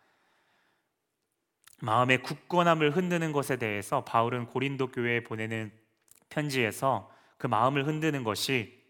마음의 1.84 2.24
굳건함을 2.24 2.96
흔드는 2.96 3.34
것에 3.34 3.58
대해서 3.58 4.06
바울은 4.06 4.46
고린도 4.46 4.88
교회에 4.88 5.22
보내는 5.22 5.70
편지에서 6.30 7.12
그 7.38 7.48
마음을 7.48 7.86
흔드는 7.86 8.24
것이 8.24 8.82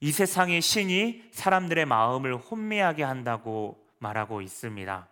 이 0.00 0.12
세상의 0.12 0.60
신이 0.60 1.30
사람들의 1.30 1.86
마음을 1.86 2.36
혼미하게 2.36 3.04
한다고 3.04 3.82
말하고 4.00 4.42
있습니다. 4.42 5.08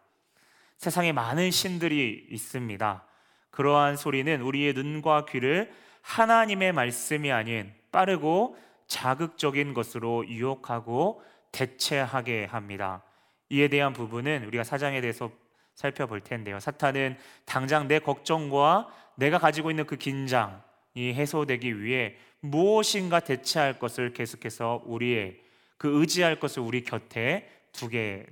세상에 0.76 1.12
많은 1.12 1.50
신들이 1.50 2.26
있습니다. 2.30 3.04
그러한 3.52 3.96
소리는 3.96 4.42
우리의 4.42 4.74
눈과 4.74 5.24
귀를 5.24 5.72
하나님의 6.02 6.72
말씀이 6.72 7.32
아닌 7.32 7.72
빠르고 7.90 8.58
자극적인 8.86 9.72
것으로 9.72 10.28
유혹하고 10.28 11.22
대체하게 11.52 12.44
합니다. 12.44 13.02
이에 13.48 13.68
대한 13.68 13.94
부분은 13.94 14.44
우리가 14.44 14.62
사장에 14.62 15.00
대해서 15.00 15.30
살펴볼 15.78 16.20
텐데요. 16.22 16.58
사탄은 16.58 17.16
당장 17.44 17.86
내 17.86 18.00
걱정과 18.00 18.88
내가 19.14 19.38
가지고 19.38 19.70
있는 19.70 19.86
그 19.86 19.94
긴장이 19.94 20.58
해소되기 20.96 21.80
위해 21.80 22.16
무엇인가 22.40 23.20
대체할 23.20 23.78
것을 23.78 24.12
계속해서 24.12 24.82
우리의 24.86 25.40
그 25.76 26.00
의지할 26.00 26.40
것을 26.40 26.62
우리 26.62 26.82
곁에 26.82 27.48
두게 27.70 28.26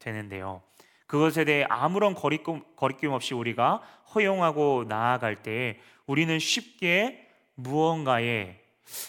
되는데요. 0.00 0.60
그것에 1.06 1.44
대해 1.44 1.64
아무런 1.68 2.16
거리낌, 2.16 2.62
거리낌 2.74 3.12
없이 3.12 3.32
우리가 3.32 3.80
허용하고 4.12 4.86
나아갈 4.88 5.36
때 5.36 5.78
우리는 6.08 6.36
쉽게 6.40 7.28
무언가에 7.54 8.58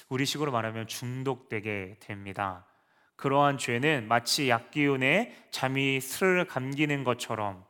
우리식으로 0.10 0.52
말하면 0.52 0.86
중독되게 0.86 1.96
됩니다. 2.00 2.68
그러한 3.16 3.58
죄는 3.58 4.08
마치 4.08 4.48
약기운에 4.48 5.48
잠이 5.50 6.00
스르르 6.02 6.46
감기는 6.46 7.04
것처럼 7.04 7.68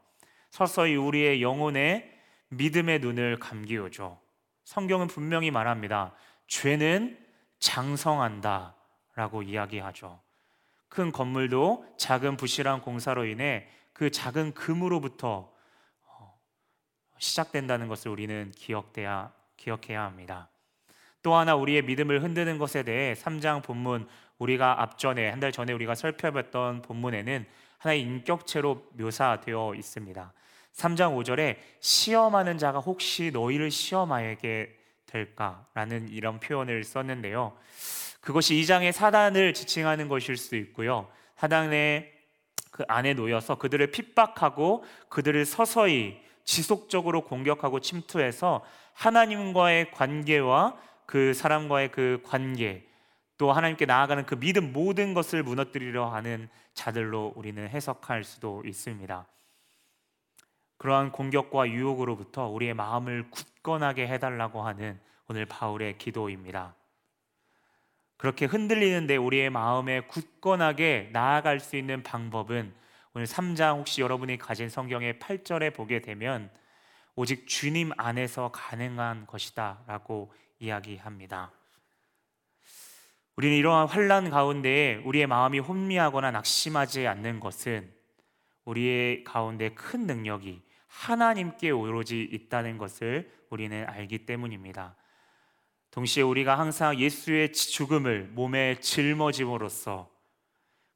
서서히 0.49 0.95
우리의 0.95 1.41
영혼의 1.41 2.17
믿음의 2.49 2.99
눈을 2.99 3.39
감기우죠. 3.39 4.19
성경은 4.65 5.07
분명히 5.07 5.51
말합니다. 5.51 6.13
죄는 6.47 7.17
장성한다 7.59 8.75
라고 9.15 9.43
이야기하죠. 9.43 10.19
큰 10.87 11.11
건물도 11.11 11.85
작은 11.97 12.37
부실한 12.37 12.81
공사로 12.81 13.25
인해 13.25 13.67
그 13.93 14.09
작은 14.09 14.53
금으로부터 14.53 15.51
어, 16.05 16.39
시작된다는 17.19 17.87
것을 17.87 18.09
우리는 18.11 18.51
기억돼야, 18.55 19.31
기억해야 19.57 20.03
합니다. 20.03 20.49
또 21.21 21.35
하나 21.35 21.55
우리의 21.55 21.83
믿음을 21.83 22.23
흔드는 22.23 22.57
것에 22.57 22.83
대해 22.83 23.13
3장 23.13 23.61
본문 23.61 24.07
우리가 24.37 24.81
앞전에 24.81 25.29
한 25.29 25.39
달 25.39 25.51
전에 25.51 25.73
우리가 25.73 25.95
살펴봤던 25.95 26.81
본문에는 26.81 27.45
하나의 27.79 28.01
인격체로 28.01 28.85
묘사되어 28.93 29.73
있습니다. 29.75 30.33
3장 30.73 31.15
5절에 31.17 31.57
시험하는 31.79 32.57
자가 32.57 32.79
혹시 32.79 33.31
너희를 33.31 33.71
시험하게 33.71 34.77
될까라는 35.05 36.09
이런 36.09 36.39
표현을 36.39 36.83
썼는데요. 36.83 37.57
그것이 38.21 38.55
2장의 38.55 38.91
사단을 38.91 39.53
지칭하는 39.53 40.07
것일 40.07 40.37
수도 40.37 40.55
있고요. 40.57 41.09
사단의 41.35 42.13
그 42.71 42.83
안에 42.87 43.13
놓여서 43.13 43.55
그들을 43.55 43.91
핍박하고 43.91 44.83
그들을 45.09 45.45
서서히 45.45 46.21
지속적으로 46.43 47.21
공격하고 47.25 47.79
침투해서 47.79 48.63
하나님과의 48.93 49.91
관계와 49.91 50.77
그 51.05 51.33
사람과의 51.33 51.91
그 51.91 52.21
관계 52.25 52.88
또 53.39 53.53
하나님께 53.53 53.85
나아가는 53.85 54.25
그 54.25 54.37
믿음 54.37 54.73
모든 54.73 55.13
것을 55.13 55.43
무너뜨리려 55.43 56.09
하는 56.09 56.49
자들로 56.73 57.31
우리는 57.37 57.67
해석할 57.69 58.25
수도 58.25 58.61
있습니다. 58.65 59.25
그러한 60.77 61.13
공격과 61.13 61.69
유혹으로부터 61.69 62.49
우리의 62.49 62.73
마음을 62.73 63.31
굳건하게 63.31 64.07
해달라고 64.09 64.61
하는 64.63 64.99
오늘 65.29 65.45
바울의 65.45 65.97
기도입니다. 65.97 66.75
그렇게 68.17 68.45
흔들리는데 68.45 69.15
우리의 69.15 69.49
마음에 69.49 70.01
굳건하게 70.01 71.11
나아갈 71.13 71.61
수 71.61 71.77
있는 71.77 72.03
방법은 72.03 72.73
오늘 73.13 73.25
3장 73.25 73.77
혹시 73.77 74.01
여러분이 74.01 74.37
가진 74.37 74.67
성경의 74.67 75.13
8절에 75.13 75.73
보게 75.73 76.01
되면 76.01 76.51
오직 77.15 77.47
주님 77.47 77.91
안에서 77.95 78.51
가능한 78.51 79.27
것이다 79.27 79.83
라고 79.87 80.33
이야기합니다. 80.59 81.53
우리는 83.39 83.55
이러한 83.55 83.87
환란 83.87 84.29
가운데 84.29 85.01
우리의 85.05 85.25
마음이 85.25 85.59
혼미하거나 85.59 86.29
낙심하지 86.31 87.07
않는 87.07 87.39
것은 87.39 87.89
우리의 88.65 89.23
가운데 89.23 89.69
큰 89.69 90.05
능력이 90.05 90.61
하나님께 90.87 91.69
오로지 91.69 92.21
있다는 92.21 92.77
것을 92.77 93.31
우리는 93.49 93.87
알기 93.87 94.25
때문입니다. 94.25 94.97
동시에 95.89 96.21
우리가 96.21 96.59
항상 96.59 96.99
예수의 96.99 97.53
죽음을 97.53 98.27
몸에 98.33 98.75
짊어짐으로써 98.81 100.09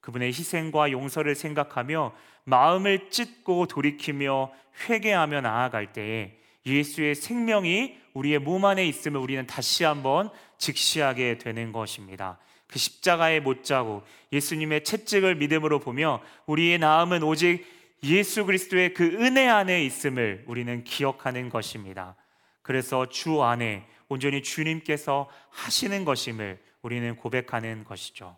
그분의 0.02 0.28
희생과 0.28 0.92
용서를 0.92 1.36
생각하며 1.36 2.14
마음을 2.44 3.10
찢고 3.10 3.68
돌이키며 3.68 4.52
회개하며 4.90 5.40
나아갈 5.40 5.94
때에 5.94 6.43
예수의 6.66 7.16
생명이 7.16 7.98
우리의 8.14 8.40
몸 8.40 8.66
안에 8.66 8.86
있음을 8.88 9.20
우리는 9.20 9.46
다시 9.48 9.84
한번 9.84 10.30
직시하게 10.58 11.38
되는 11.38 11.72
것입니다. 11.72 12.40
그 12.68 12.80
십자가에 12.80 13.40
못 13.40 13.64
자고 13.64 14.04
예수님의 14.32 14.84
채찍을 14.84 15.36
믿음으로 15.36 15.80
보며 15.80 16.22
우리의 16.48 16.80
나음은 16.80 17.24
오직 17.24 17.66
예수 18.04 18.46
그리스도의 18.46 18.94
그 18.94 19.04
은혜 19.04 19.48
안에 19.48 19.84
있음을 19.86 20.44
우리는 20.48 20.84
기억하는 20.84 21.50
것입니다. 21.50 22.16
그래서 22.62 23.08
주 23.08 23.44
안에 23.44 23.86
온전히 24.10 24.42
주님께서 24.42 25.30
하시는 25.50 26.04
것임을 26.06 26.60
우리는 26.82 27.16
고백하는 27.16 27.84
것이죠. 27.84 28.38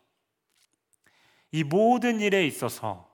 이 1.52 1.64
모든 1.64 2.20
일에 2.20 2.46
있어서 2.46 3.10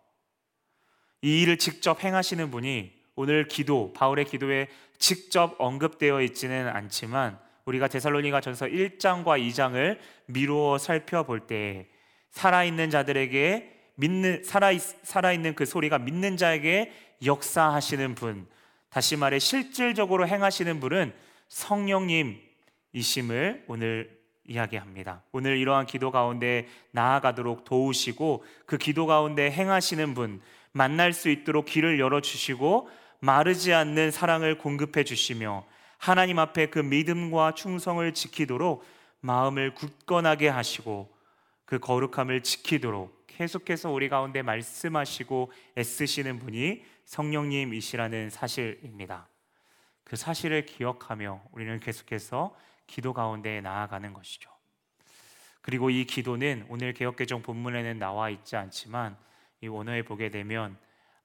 이 1.22 1.42
일을 1.42 1.58
직접 1.58 2.04
행하시는 2.04 2.50
분이 2.50 3.01
오늘 3.16 3.48
기도, 3.48 3.92
바울의 3.94 4.26
기도에 4.26 4.68
직접 4.98 5.56
언급되어 5.60 6.22
있지는 6.22 6.68
않지만 6.68 7.40
우리가 7.66 7.88
데살로니가 7.88 8.42
전서 8.42 8.66
1장과 8.66 9.40
2장을 9.48 9.98
미루어 10.28 10.78
살펴볼 10.78 11.42
때 11.42 11.88
살아있는 12.32 12.90
자들에게 12.90 13.80
믿는 13.96 14.44
살아 14.44 14.72
살아있는 14.78 15.56
그 15.56 15.66
소리가 15.66 16.00
믿는 16.00 16.38
자에게 16.38 16.92
역사하시는 17.24 18.16
분, 18.16 18.48
다시 18.90 19.16
말해 19.16 19.40
실질적으로 19.40 20.28
행하시는 20.28 20.80
분은 20.80 21.14
성령님이심을 21.50 23.66
오늘 23.68 24.20
이야기합니다. 24.48 25.24
오늘 25.32 25.58
이러한 25.58 25.86
기도 25.86 26.12
가운데 26.12 26.68
나아가도록 26.92 27.64
도우시고 27.64 28.44
그 28.66 28.78
기도 28.78 29.06
가운데 29.06 29.52
행하시는 29.52 30.14
분 30.14 30.42
만날 30.72 31.14
수 31.14 31.30
있도록 31.30 31.66
길을 31.66 32.00
열어 32.00 32.22
주시고 32.22 32.90
마르지 33.22 33.72
않는 33.72 34.10
사랑을 34.10 34.58
공급해 34.58 35.04
주시며 35.04 35.64
하나님 36.00 36.40
앞에 36.40 36.72
그 36.72 36.80
믿음과 36.80 37.54
충성을 37.54 38.12
지키도록 38.14 38.84
마음을 39.20 39.76
굳건하게 39.76 40.50
하시고 40.50 41.16
그 41.66 41.78
거룩함을 41.78 42.42
지키도록 42.42 43.28
계속해서 43.28 43.92
우리 43.92 44.10
가운데 44.10 44.42
말씀하시고 44.42 45.52
애쓰시는 45.78 46.40
분이 46.40 46.84
성령님이시라는 47.06 48.32
사실입니다. 48.32 49.28
그 50.04 50.16
사실을 50.16 50.66
기억하며 50.66 51.44
우리는 51.52 51.80
계속해서 51.80 52.56
기도 52.88 53.14
가운데 53.14 53.62
나아가는 53.62 54.12
것이죠. 54.14 54.50
그리고 55.62 55.92
이 55.92 56.06
기도는 56.06 56.66
오늘 56.70 56.94
개혁개정 56.94 57.44
본문에는 57.44 58.00
나와 58.00 58.32
있지 58.32 58.56
않지만 58.56 59.16
이 59.62 59.68
원어에 59.68 60.02
보게 60.02 60.32
되면 60.32 60.76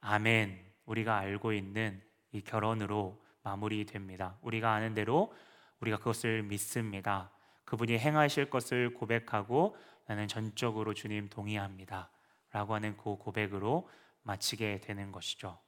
아멘 0.02 0.66
우리가 0.86 1.18
알고 1.18 1.52
있는 1.52 2.02
이 2.32 2.40
결혼으로 2.40 3.22
마무리됩니다. 3.42 4.38
우리가 4.42 4.72
아는 4.72 4.94
대로 4.94 5.32
우리가 5.80 5.98
그것을 5.98 6.42
믿습니다. 6.42 7.30
그분이 7.64 7.98
행하실 7.98 8.50
것을 8.50 8.94
고백하고 8.94 9.76
나는 10.06 10.28
전적으로 10.28 10.94
주님 10.94 11.28
동의합니다. 11.28 12.10
라고 12.52 12.74
하는 12.74 12.96
그 12.96 13.16
고백으로 13.16 13.88
마치게 14.22 14.80
되는 14.80 15.12
것이죠. 15.12 15.58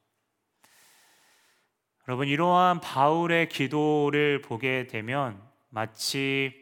여러분, 2.06 2.26
이러한 2.26 2.80
바울의 2.80 3.48
기도를 3.50 4.40
보게 4.40 4.86
되면 4.86 5.42
마치 5.68 6.54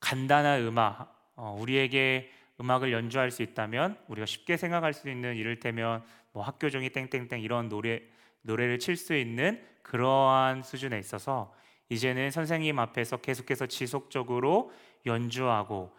간단한 0.00 0.60
음악, 0.62 1.32
어, 1.34 1.56
우리에게 1.58 2.30
음악을 2.60 2.92
연주할 2.92 3.30
수 3.30 3.42
있다면 3.42 3.98
우리가 4.06 4.24
쉽게 4.24 4.56
생각할 4.56 4.94
수 4.94 5.10
있는 5.10 5.36
이를테면 5.36 6.04
뭐 6.36 6.44
학교 6.44 6.68
종이 6.68 6.90
땡땡땡 6.90 7.40
이런 7.40 7.70
노래 7.70 8.02
노래를 8.42 8.78
칠 8.78 8.94
수 8.94 9.16
있는 9.16 9.58
그러한 9.80 10.62
수준에 10.62 10.98
있어서 10.98 11.54
이제는 11.88 12.30
선생님 12.30 12.78
앞에서 12.78 13.16
계속해서 13.16 13.64
지속적으로 13.64 14.70
연주하고 15.06 15.96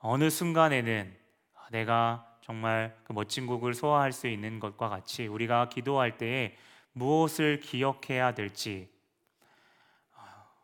어느 0.00 0.28
순간에는 0.28 1.16
내가 1.70 2.36
정말 2.40 2.98
그 3.04 3.12
멋진 3.12 3.46
곡을 3.46 3.74
소화할 3.74 4.10
수 4.10 4.26
있는 4.26 4.58
것과 4.58 4.88
같이 4.88 5.28
우리가 5.28 5.68
기도할 5.68 6.18
때에 6.18 6.56
무엇을 6.90 7.60
기억해야 7.60 8.34
될지 8.34 8.90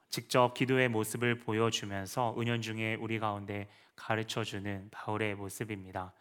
직접 0.08 0.52
기도의 0.52 0.88
모습을 0.88 1.38
보여주면서 1.38 2.34
은연중에 2.36 2.96
우리 2.96 3.20
가운데 3.20 3.68
가르쳐 3.94 4.42
주는 4.42 4.88
바울의 4.90 5.36
모습입니다. 5.36 6.12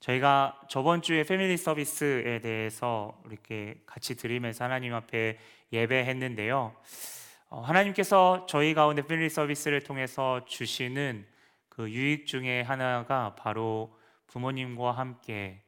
저희가 0.00 0.60
저번 0.68 1.02
주에 1.02 1.24
패밀리 1.24 1.56
서비스에 1.56 2.40
대해서 2.40 3.20
이렇게 3.26 3.80
같이 3.86 4.16
드리면서 4.16 4.64
하나님 4.64 4.94
앞에 4.94 5.38
예배했는데요. 5.72 6.76
어, 7.48 7.60
하나님께서 7.60 8.46
저희 8.48 8.74
가운데 8.74 9.02
패밀리 9.02 9.28
서비스를 9.30 9.82
통해서 9.82 10.44
주시는 10.44 11.26
그 11.68 11.90
유익 11.90 12.26
중에 12.26 12.62
하나가 12.62 13.34
바로 13.34 13.96
부모님과 14.26 14.92
함께 14.92 15.62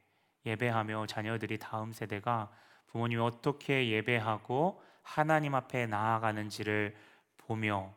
예배하며 0.47 1.07
자녀들이 1.07 1.59
다음 1.59 1.93
세대가 1.93 2.51
부모님이 2.89 3.21
어떻게 3.21 3.91
예배하고 3.91 4.83
하나님 5.03 5.55
앞에 5.55 5.87
나아가는지를 5.87 6.97
보며 7.39 7.95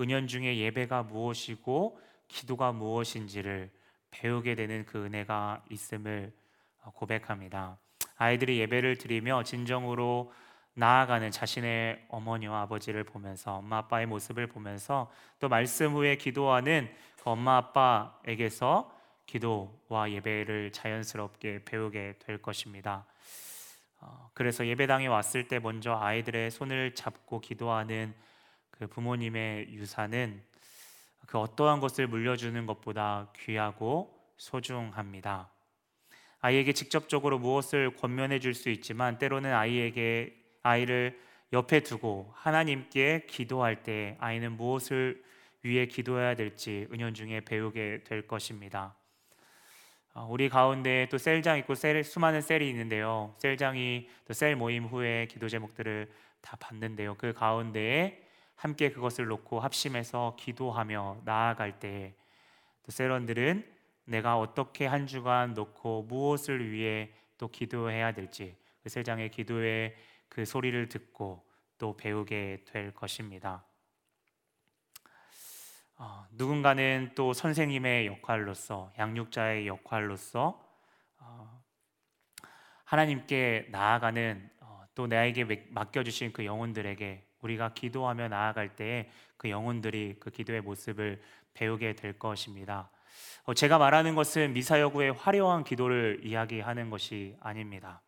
은연 0.00 0.26
중에 0.26 0.58
예배가 0.58 1.04
무엇이고 1.04 2.00
기도가 2.28 2.72
무엇인지를 2.72 3.70
배우게 4.12 4.54
되는 4.54 4.86
그 4.86 5.04
은혜가 5.04 5.64
있음을 5.70 6.32
고백합니다. 6.94 7.76
아이들이 8.16 8.60
예배를 8.60 8.98
드리며 8.98 9.42
진정으로 9.42 10.32
나아가는 10.74 11.30
자신의 11.30 12.06
어머니와 12.08 12.62
아버지를 12.62 13.04
보면서 13.04 13.56
엄마 13.56 13.78
아빠의 13.78 14.06
모습을 14.06 14.46
보면서 14.46 15.10
또 15.38 15.48
말씀 15.48 15.92
후에 15.92 16.16
기도하는 16.16 16.88
그 17.16 17.30
엄마 17.30 17.56
아빠에게서 17.56 18.90
기도와 19.26 20.10
예배를 20.10 20.72
자연스럽게 20.72 21.64
배우게 21.64 22.14
될 22.18 22.40
것입니다. 22.40 23.06
어, 24.00 24.30
그래서 24.34 24.66
예배당에 24.66 25.06
왔을 25.06 25.46
때 25.46 25.58
먼저 25.58 25.94
아이들의 25.94 26.50
손을 26.50 26.94
잡고 26.94 27.40
기도하는 27.40 28.14
그 28.70 28.86
부모님의 28.86 29.72
유산은 29.74 30.42
그 31.26 31.38
어떠한 31.38 31.80
것을 31.80 32.06
물려주는 32.06 32.66
것보다 32.66 33.28
귀하고 33.38 34.18
소중합니다. 34.36 35.50
아이에게 36.40 36.72
직접적으로 36.72 37.38
무엇을 37.38 37.96
권면해 37.96 38.40
줄 38.40 38.54
수 38.54 38.68
있지만 38.70 39.18
때로는 39.18 39.52
아이에게 39.54 40.36
아이를 40.62 41.20
옆에 41.52 41.80
두고 41.80 42.32
하나님께 42.34 43.26
기도할 43.28 43.82
때 43.82 44.16
아이는 44.18 44.52
무엇을 44.52 45.22
위해 45.62 45.86
기도해야 45.86 46.34
될지 46.34 46.88
은연중에 46.92 47.42
배우게 47.42 48.04
될 48.04 48.26
것입니다. 48.26 48.96
어, 50.14 50.26
우리 50.28 50.48
가운데 50.48 51.06
또 51.10 51.18
셀장 51.18 51.58
있고 51.58 51.74
셀, 51.74 52.02
수많은 52.04 52.42
셀이 52.42 52.68
있는데요. 52.68 53.34
셀장이 53.38 54.08
또 54.26 54.34
셀 54.34 54.56
모임 54.56 54.84
후에 54.84 55.26
기도 55.26 55.48
제목들을 55.48 56.10
다 56.40 56.56
봤는데요. 56.58 57.14
그 57.16 57.32
가운데에 57.32 58.20
함께 58.54 58.90
그것을 58.90 59.26
놓고 59.26 59.60
합심해서 59.60 60.36
기도하며 60.38 61.22
나아갈 61.24 61.78
때또 61.78 62.90
세런들은 62.90 63.70
내가 64.04 64.38
어떻게 64.38 64.86
한 64.86 65.06
주간 65.06 65.54
놓고 65.54 66.04
무엇을 66.04 66.70
위해 66.70 67.12
또 67.38 67.48
기도해야 67.48 68.12
될지 68.12 68.56
그 68.82 68.88
세장의 68.88 69.30
기도의 69.30 69.96
그 70.28 70.44
소리를 70.44 70.88
듣고 70.88 71.44
또 71.78 71.96
배우게 71.96 72.64
될 72.66 72.92
것입니다. 72.94 73.64
어, 75.96 76.26
누군가는 76.32 77.12
또 77.14 77.32
선생님의 77.32 78.06
역할로서 78.06 78.92
양육자의 78.98 79.66
역할로서 79.68 80.60
어, 81.18 81.62
하나님께 82.84 83.68
나아가는 83.70 84.50
어, 84.60 84.84
또 84.94 85.06
나에게 85.06 85.66
맡겨주신 85.70 86.32
그 86.32 86.44
영혼들에게 86.44 87.24
우리가 87.42 87.74
기도하며 87.74 88.28
나아갈 88.28 88.74
때에 88.74 89.10
그 89.36 89.50
영혼들이 89.50 90.16
그 90.18 90.30
기도의 90.30 90.62
모습을 90.62 91.20
배우게 91.54 91.94
될 91.94 92.18
것입니다. 92.18 92.90
어, 93.44 93.54
제가 93.54 93.78
말하는 93.78 94.14
것은 94.14 94.52
미사여구의 94.54 95.12
화려한 95.12 95.64
기도를 95.64 96.20
이야기하는 96.22 96.90
것이 96.90 97.36
아닙니다. 97.40 98.00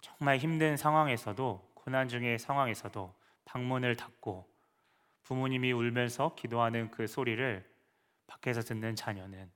정말 0.00 0.38
힘든 0.38 0.76
상황에서도 0.76 1.72
고난 1.74 2.08
중의 2.08 2.38
상황에서도 2.38 3.14
방문을 3.44 3.96
닫고 3.96 4.48
부모님이 5.22 5.72
울면서 5.72 6.34
기도하는 6.34 6.90
그 6.90 7.06
소리를 7.06 7.64
밖에서 8.26 8.60
듣는 8.60 8.96
자녀는 8.96 9.50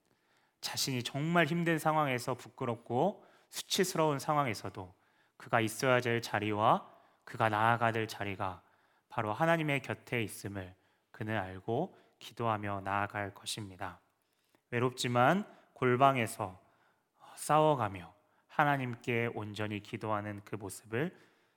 자신이 0.61 1.03
정말 1.03 1.47
힘든 1.47 1.79
상황에서 1.79 2.35
부끄럽고 2.35 3.25
수치스러운 3.51 4.19
상황에서도 4.19 4.95
그가 5.37 5.61
있어야 5.61 6.01
될 6.01 6.21
자리와 6.21 6.98
그가 7.29 7.51
나아가야 7.51 7.93
될 7.93 8.09
자리가 8.09 8.63
바로 9.11 9.35
하나님의 9.35 9.83
곁에 9.83 10.23
있음을 10.23 10.75
그는 11.11 11.37
알고 11.37 11.95
기도하며 12.19 12.81
나아갈 12.81 13.35
것입니다. 13.35 14.01
외롭지만 14.71 15.47
골방에서 15.75 16.59
싸워가며 17.37 18.15
하나님께 18.47 19.33
온전히 19.35 19.83
기도하는 19.83 20.41
그 20.47 20.57
모습을 20.57 21.15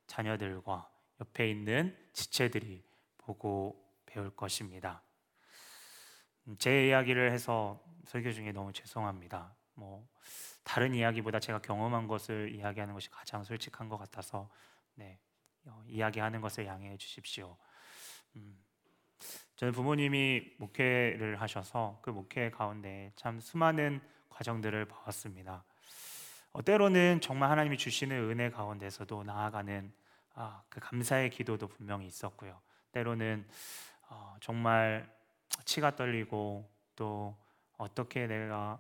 자녀들과 0.08 0.90
옆에 1.22 1.50
있는 1.50 1.98
지체들이 2.12 2.84
보고 3.18 3.82
배울 4.06 4.30
것입니다. 4.36 5.02
음, 6.48 6.58
제 6.60 6.88
이야기를 6.88 7.32
해서 7.32 7.82
설교 8.08 8.34
중에 8.34 8.52
너무 8.52 8.74
죄송합니다. 8.74 9.56
뭐 9.76 10.06
다른 10.64 10.94
이야기보다 10.94 11.40
제가 11.40 11.60
경험한 11.60 12.08
것을 12.08 12.54
이야기하는 12.54 12.94
것이 12.94 13.10
가장 13.10 13.46
솔직한 13.46 13.88
것 13.88 13.98
같아서 13.98 14.50
네, 14.96 15.18
어, 15.30 15.31
이야기하는 15.88 16.42
것을 16.42 16.66
양해해 16.66 16.98
주십시오. 16.98 17.58
음, 18.36 18.58
저는 19.56 19.74
부모님이 19.74 20.56
목회를 20.58 21.40
하셔서 21.40 22.00
그 22.02 22.10
목회 22.10 22.50
가운데 22.50 23.12
참 23.16 23.40
수많은 23.40 24.02
과정들을 24.30 24.86
봐왔습니다. 24.86 25.64
어, 26.54 26.62
때로는 26.64 27.22
정말 27.22 27.50
하나님이 27.50 27.78
주시는 27.78 28.30
은혜 28.30 28.50
가운데서도 28.50 29.24
나아가는 29.24 29.94
아, 30.34 30.64
그 30.70 30.80
감사의 30.80 31.30
기도도 31.30 31.68
분명히 31.68 32.08
있었고요. 32.08 32.60
때로는 32.92 33.48
어, 34.10 34.36
정말 34.42 35.10
치가 35.66 35.96
떨리고 35.96 36.70
또 36.96 37.38
어떻게 37.78 38.28
내가 38.28 38.80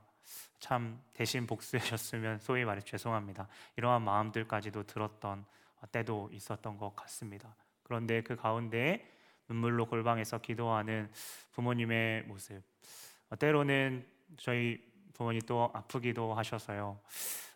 참 0.59 1.01
대신 1.13 1.47
복수해줬으면 1.47 2.39
소위 2.39 2.65
말해 2.65 2.81
죄송합니다. 2.81 3.47
이러한 3.77 4.01
마음들까지도 4.01 4.83
들었던 4.83 5.45
때도 5.87 6.29
있었던 6.31 6.77
것 6.77 6.95
같습니다. 6.95 7.55
그런데 7.83 8.21
그 8.21 8.35
가운데 8.35 9.09
눈물로 9.49 9.85
골방에서 9.85 10.39
기도하는 10.39 11.11
부모님의 11.51 12.23
모습, 12.23 12.61
어, 13.29 13.35
때로는 13.35 14.07
저희 14.37 14.81
부모님 15.13 15.41
또 15.41 15.69
아프기도 15.73 16.33
하셔서요. 16.33 16.99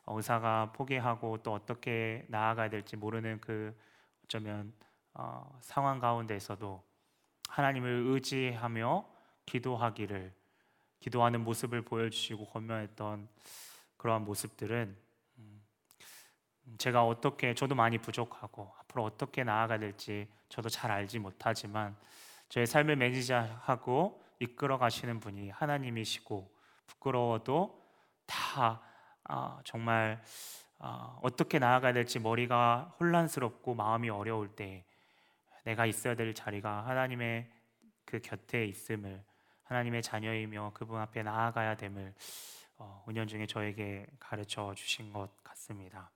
어, 0.05 0.17
의사가 0.17 0.71
포기하고 0.73 1.37
또 1.41 1.53
어떻게 1.53 2.25
나아가야 2.29 2.69
될지 2.69 2.95
모르는 2.95 3.39
그 3.41 3.75
어쩌면 4.23 4.73
어, 5.13 5.57
상황 5.61 5.99
가운데서도 5.99 6.83
하나님을 7.49 8.03
의지하며 8.07 9.05
기도하기를 9.45 10.33
기도하는 10.99 11.43
모습을 11.43 11.81
보여주시고 11.81 12.47
권면했던 12.47 13.29
그러한 13.97 14.25
모습들은 14.25 14.97
음, 14.97 15.04
제가 16.77 17.05
어떻게 17.05 17.53
저도 17.53 17.75
많이 17.75 17.97
부족하고 17.97 18.73
앞으로 18.79 19.03
어떻게 19.03 19.43
나아가야 19.43 19.79
될지 19.79 20.27
저도 20.49 20.69
잘 20.69 20.91
알지 20.91 21.19
못하지만 21.19 21.95
저의 22.49 22.67
삶을 22.67 22.95
매니저하고 22.95 24.23
이끌어 24.39 24.77
가시는 24.77 25.19
분이 25.19 25.49
하나님이시고 25.49 26.51
부끄러워도 26.87 27.81
다 28.25 28.81
아, 29.23 29.59
정말 29.63 30.21
아, 30.79 31.17
어떻게 31.21 31.59
나아가야 31.59 31.93
될지 31.93 32.19
머리가 32.19 32.95
혼란스럽고 32.99 33.73
마음이 33.73 34.09
어려울 34.09 34.49
때 34.49 34.85
내가 35.63 35.85
있어야 35.85 36.15
될 36.15 36.33
자리가 36.33 36.85
하나님의 36.85 37.49
그 38.05 38.19
곁에 38.19 38.65
있음을 38.65 39.23
하나님의 39.63 40.03
자녀이며 40.03 40.71
그분 40.73 40.99
앞에 41.01 41.23
나아가야 41.23 41.75
됨을 41.75 42.13
어, 42.77 43.03
은연 43.09 43.27
중에 43.27 43.47
저에게 43.47 44.05
가르쳐 44.19 44.73
주신 44.75 45.11
것 45.11 45.29
같습니다. 45.43 46.11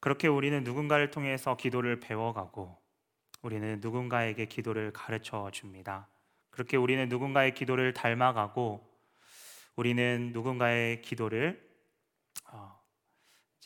그렇게 0.00 0.28
우리는 0.28 0.62
누군가를 0.64 1.10
통해서 1.10 1.56
기도를 1.56 2.00
배워가고 2.00 2.76
우리는 3.42 3.80
누군가에게 3.80 4.46
기도를 4.46 4.92
가르쳐 4.92 5.50
줍니다. 5.52 6.08
그렇게 6.50 6.76
우리는 6.76 7.08
누군가의 7.08 7.54
기도를 7.54 7.92
닮아가고 7.92 8.86
우리는 9.76 10.30
누군가의 10.32 11.02
기도를 11.02 11.62
어, 12.50 12.80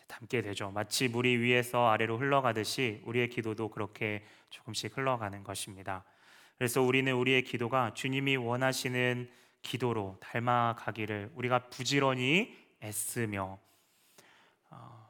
담게 0.08 0.42
되죠. 0.42 0.70
마치 0.70 1.08
물이 1.08 1.38
위에서 1.38 1.88
아래로 1.88 2.18
흘러가듯이 2.18 3.00
우리의 3.04 3.28
기도도 3.28 3.68
그렇게 3.68 4.26
조금씩 4.50 4.96
흘러가는 4.96 5.42
것입니다. 5.44 6.04
그래서 6.58 6.82
우리는 6.82 7.14
우리의 7.14 7.44
기도가 7.44 7.94
주님이 7.94 8.36
원하시는 8.36 9.30
기도로 9.62 10.18
닮아가기를 10.20 11.30
우리가 11.34 11.70
부지런히 11.70 12.56
애쓰며 12.82 13.58
어, 14.70 15.09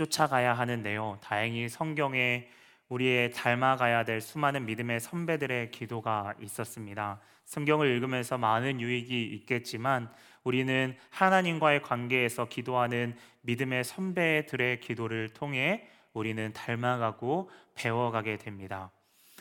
쫓아가야 0.00 0.54
하는데요. 0.54 1.18
다행히 1.20 1.68
성경에 1.68 2.48
우리의 2.88 3.32
닮아가야 3.32 4.04
될 4.04 4.22
수많은 4.22 4.64
믿음의 4.64 4.98
선배들의 4.98 5.70
기도가 5.72 6.32
있었습니다. 6.40 7.20
성경을 7.44 7.88
읽으면서 7.88 8.38
많은 8.38 8.80
유익이 8.80 9.22
있겠지만 9.34 10.10
우리는 10.42 10.96
하나님과의 11.10 11.82
관계에서 11.82 12.46
기도하는 12.46 13.14
믿음의 13.42 13.84
선배들의 13.84 14.80
기도를 14.80 15.28
통해 15.28 15.86
우리는 16.14 16.50
닮아가고 16.54 17.50
배워가게 17.74 18.38
됩니다. 18.38 18.90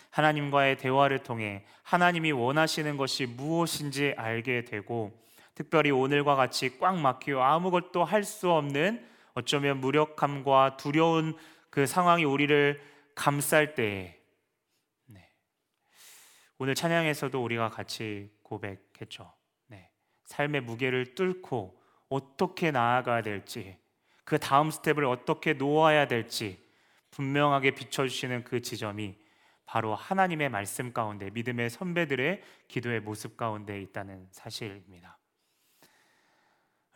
하나님과의 0.09 0.77
대화를 0.77 1.19
통해 1.19 1.63
하나님이 1.83 2.33
원하시는 2.33 2.97
것이 2.97 3.27
무엇인지 3.27 4.13
알게 4.17 4.65
되고 4.65 5.17
특별히 5.55 5.91
오늘과 5.91 6.35
같이 6.35 6.77
꽉 6.79 6.97
막히고 6.97 7.41
아무것도 7.41 8.03
할 8.03 8.23
수 8.23 8.51
없는 8.51 9.07
어쩌면 9.39 9.79
무력함과 9.79 10.77
두려운 10.77 11.35
그 11.69 11.85
상황이 11.85 12.25
우리를 12.25 12.81
감쌀 13.15 13.73
때에 13.73 14.19
네. 15.05 15.29
오늘 16.57 16.75
찬양에서도 16.75 17.41
우리가 17.41 17.69
같이 17.69 18.31
고백했죠. 18.43 19.33
네. 19.67 19.91
삶의 20.25 20.61
무게를 20.61 21.15
뚫고 21.15 21.81
어떻게 22.09 22.71
나아가야 22.71 23.21
될지 23.21 23.77
그 24.25 24.37
다음 24.37 24.71
스텝을 24.71 25.05
어떻게 25.05 25.53
놓아야 25.53 26.07
될지 26.07 26.61
분명하게 27.11 27.71
비춰주시는 27.71 28.43
그 28.43 28.61
지점이 28.61 29.17
바로 29.65 29.95
하나님의 29.95 30.49
말씀 30.49 30.91
가운데 30.91 31.29
믿음의 31.29 31.69
선배들의 31.69 32.41
기도의 32.67 33.01
모습 33.01 33.37
가운데 33.37 33.81
있다는 33.81 34.27
사실입니다. 34.31 35.17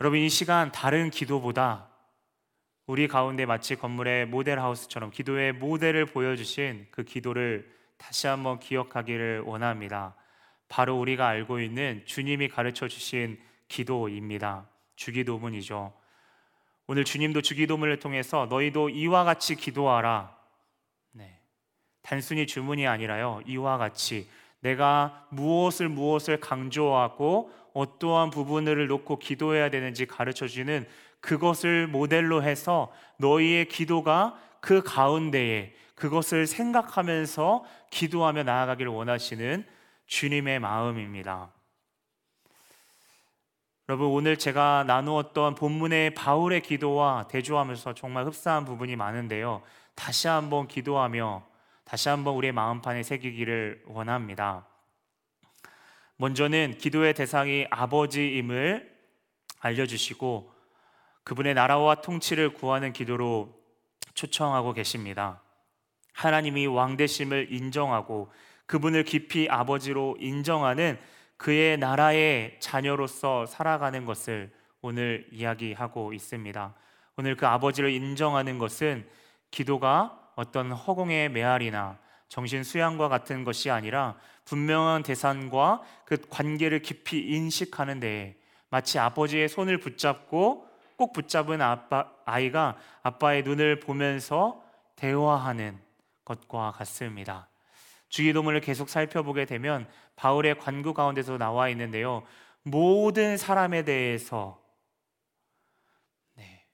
여러분 0.00 0.18
이 0.18 0.28
시간 0.28 0.72
다른 0.72 1.08
기도보다 1.08 1.93
우리 2.86 3.08
가운데 3.08 3.46
마치 3.46 3.76
건물의 3.76 4.26
모델 4.26 4.58
하우스처럼 4.58 5.10
기도의 5.10 5.54
모델을 5.54 6.04
보여주신 6.04 6.88
그 6.90 7.02
기도를 7.02 7.72
다시 7.96 8.26
한번 8.26 8.60
기억하기를 8.60 9.40
원합니다. 9.46 10.14
바로 10.68 10.98
우리가 10.98 11.26
알고 11.28 11.60
있는 11.60 12.02
주님이 12.04 12.48
가르쳐 12.48 12.86
주신 12.86 13.40
기도입니다. 13.68 14.68
주기도문이죠. 14.96 15.94
오늘 16.86 17.04
주님도 17.04 17.40
주기도문을 17.40 18.00
통해서 18.00 18.46
너희도 18.50 18.90
이와 18.90 19.24
같이 19.24 19.54
기도하라. 19.54 20.36
네. 21.12 21.40
단순히 22.02 22.46
주문이 22.46 22.86
아니라요. 22.86 23.40
이와 23.46 23.78
같이 23.78 24.28
내가 24.60 25.26
무엇을 25.30 25.88
무엇을 25.88 26.38
강조하고 26.38 27.50
어떠한 27.72 28.28
부분을 28.28 28.86
놓고 28.88 29.18
기도해야 29.18 29.70
되는지 29.70 30.04
가르쳐 30.06 30.46
주는 30.46 30.86
그것을 31.24 31.86
모델로 31.86 32.42
해서 32.42 32.92
너희의 33.16 33.68
기도가 33.68 34.38
그 34.60 34.82
가운데에 34.82 35.74
그것을 35.94 36.46
생각하면서 36.46 37.64
기도하며 37.90 38.42
나아가기를 38.42 38.92
원하시는 38.92 39.66
주님의 40.06 40.60
마음입니다. 40.60 41.50
여러분 43.88 44.08
오늘 44.08 44.36
제가 44.36 44.84
나누었던 44.86 45.54
본문의 45.54 46.14
바울의 46.14 46.60
기도와 46.60 47.26
대조하면서 47.28 47.94
정말 47.94 48.26
흡사한 48.26 48.66
부분이 48.66 48.96
많은데요. 48.96 49.62
다시 49.94 50.28
한번 50.28 50.68
기도하며 50.68 51.42
다시 51.84 52.10
한번 52.10 52.34
우리의 52.34 52.52
마음판에 52.52 53.02
새기기를 53.02 53.84
원합니다. 53.86 54.66
먼저는 56.16 56.76
기도의 56.76 57.14
대상이 57.14 57.66
아버지임을 57.70 58.92
알려주시고 59.60 60.53
그분의 61.24 61.54
나라와 61.54 61.96
통치를 61.96 62.54
구하는 62.54 62.92
기도로 62.92 63.54
초청하고 64.14 64.74
계십니다. 64.74 65.40
하나님이 66.12 66.66
왕대심을 66.66 67.48
인정하고 67.50 68.30
그분을 68.66 69.04
깊이 69.04 69.48
아버지로 69.50 70.16
인정하는 70.20 70.98
그의 71.36 71.76
나라의 71.78 72.56
자녀로서 72.60 73.46
살아가는 73.46 74.04
것을 74.04 74.52
오늘 74.80 75.26
이야기하고 75.32 76.12
있습니다. 76.12 76.74
오늘 77.16 77.36
그 77.36 77.46
아버지를 77.46 77.90
인정하는 77.90 78.58
것은 78.58 79.08
기도가 79.50 80.18
어떤 80.36 80.72
허공의 80.72 81.30
메아리나 81.30 81.98
정신 82.28 82.62
수양과 82.62 83.08
같은 83.08 83.44
것이 83.44 83.70
아니라 83.70 84.16
분명한 84.44 85.02
대상과 85.04 85.82
그 86.04 86.16
관계를 86.28 86.82
깊이 86.82 87.20
인식하는 87.20 88.00
데 88.00 88.36
마치 88.68 88.98
아버지의 88.98 89.48
손을 89.48 89.78
붙잡고 89.78 90.68
꼭 90.96 91.12
붙잡은 91.12 91.60
아빠, 91.60 92.10
아이가 92.24 92.76
아빠의 93.02 93.42
눈을 93.42 93.80
보면서 93.80 94.62
대화하는 94.96 95.78
것과 96.24 96.72
같습니다. 96.72 97.48
주기도문을 98.08 98.60
계속 98.60 98.88
살펴보게 98.88 99.44
되면 99.44 99.88
바울의 100.16 100.58
관구 100.58 100.94
가운데서 100.94 101.36
나와 101.36 101.68
있는데요. 101.70 102.22
모든 102.62 103.36
사람에 103.36 103.82
대해서 103.82 104.62
네. 106.36 106.64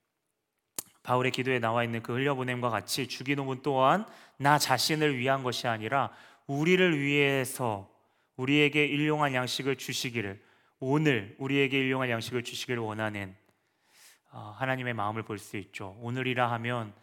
바울의 1.02 1.32
기도에 1.32 1.58
나와 1.58 1.82
있는 1.82 2.02
그 2.02 2.12
흘려보냄과 2.12 2.68
같이 2.68 3.08
주기도문 3.08 3.62
또한 3.62 4.06
나 4.36 4.58
자신을 4.58 5.18
위한 5.18 5.42
것이 5.42 5.66
아니라 5.66 6.10
우리를 6.46 7.00
위해서 7.00 7.88
우리에게 8.36 8.84
일용할 8.84 9.34
양식을 9.34 9.76
주시기를 9.76 10.40
오늘 10.78 11.34
우리에게 11.38 11.78
일용할 11.78 12.10
양식을 12.10 12.42
주시기를 12.42 12.82
원하는 12.82 13.34
어, 13.34 13.49
하나님의 14.38 14.94
마음을 14.94 15.22
볼 15.22 15.38
수 15.38 15.56
있죠. 15.56 15.96
오늘이라 16.00 16.50
하면 16.52 16.94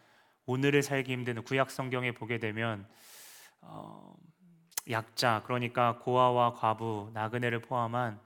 오늘을 0.46 0.82
살기 0.82 1.12
힘든 1.12 1.42
구약 1.42 1.70
성경에 1.70 2.12
보게 2.12 2.38
되면 2.38 2.88
어, 3.60 4.14
약자 4.90 5.42
그러니까 5.44 5.98
고아와 5.98 6.54
과부 6.54 7.10
나그네를 7.12 7.60
포함한 7.60 8.18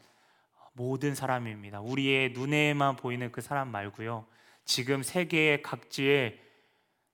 모든 0.74 1.14
사람입니다. 1.14 1.80
우리의 1.80 2.32
눈에만 2.32 2.96
보이는 2.96 3.30
그 3.32 3.40
사람 3.40 3.68
말고요. 3.68 4.26
지금 4.64 5.02
세계의 5.02 5.62
각지에 5.62 6.40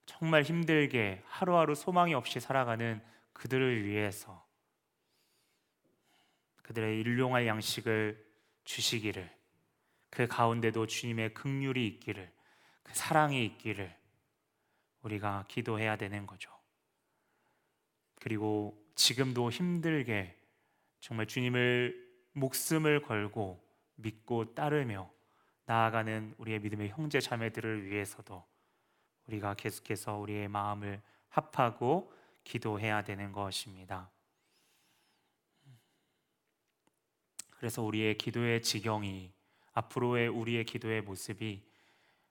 정말 0.05 0.43
힘들게 0.43 1.23
하루하루 1.27 1.75
소망이 1.75 2.15
없이 2.15 2.41
살아가는 2.41 3.03
그들을 3.33 3.85
위해서 3.85 4.47
그들의 6.63 7.01
일용할 7.01 7.47
양식을 7.47 8.25
주시기를 8.65 9.38
그 10.11 10.27
가운데도 10.27 10.87
주님의 10.87 11.35
긍휼이 11.35 11.87
있기를 11.87 12.33
그 12.83 12.95
사랑이 12.95 13.45
있기를 13.45 13.95
우리가 15.03 15.45
기도해야 15.49 15.97
되는 15.97 16.27
거죠. 16.27 16.51
그리고 18.17 18.83
지금도 18.95 19.51
힘들게 19.51 20.37
정말 21.01 21.27
주님을 21.27 22.09
목숨을 22.33 23.03
걸고 23.03 23.63
믿고 23.97 24.55
따르며 24.55 25.11
나아가는 25.67 26.35
우리의 26.39 26.61
믿음의 26.61 26.89
형제 26.91 27.21
자매들을 27.21 27.85
위해서도 27.85 28.45
우리가 29.27 29.55
계속해서 29.55 30.17
우리의 30.17 30.49
마음을 30.49 31.03
합하고 31.29 32.13
기도해야 32.43 33.03
되는 33.05 33.33
것입니다. 33.33 34.11
그래서 37.51 37.83
우리의 37.83 38.17
기도의 38.17 38.63
지경이 38.63 39.33
앞으로의 39.79 40.29
우리의 40.29 40.65
기도의 40.65 41.03
모습이 41.03 41.63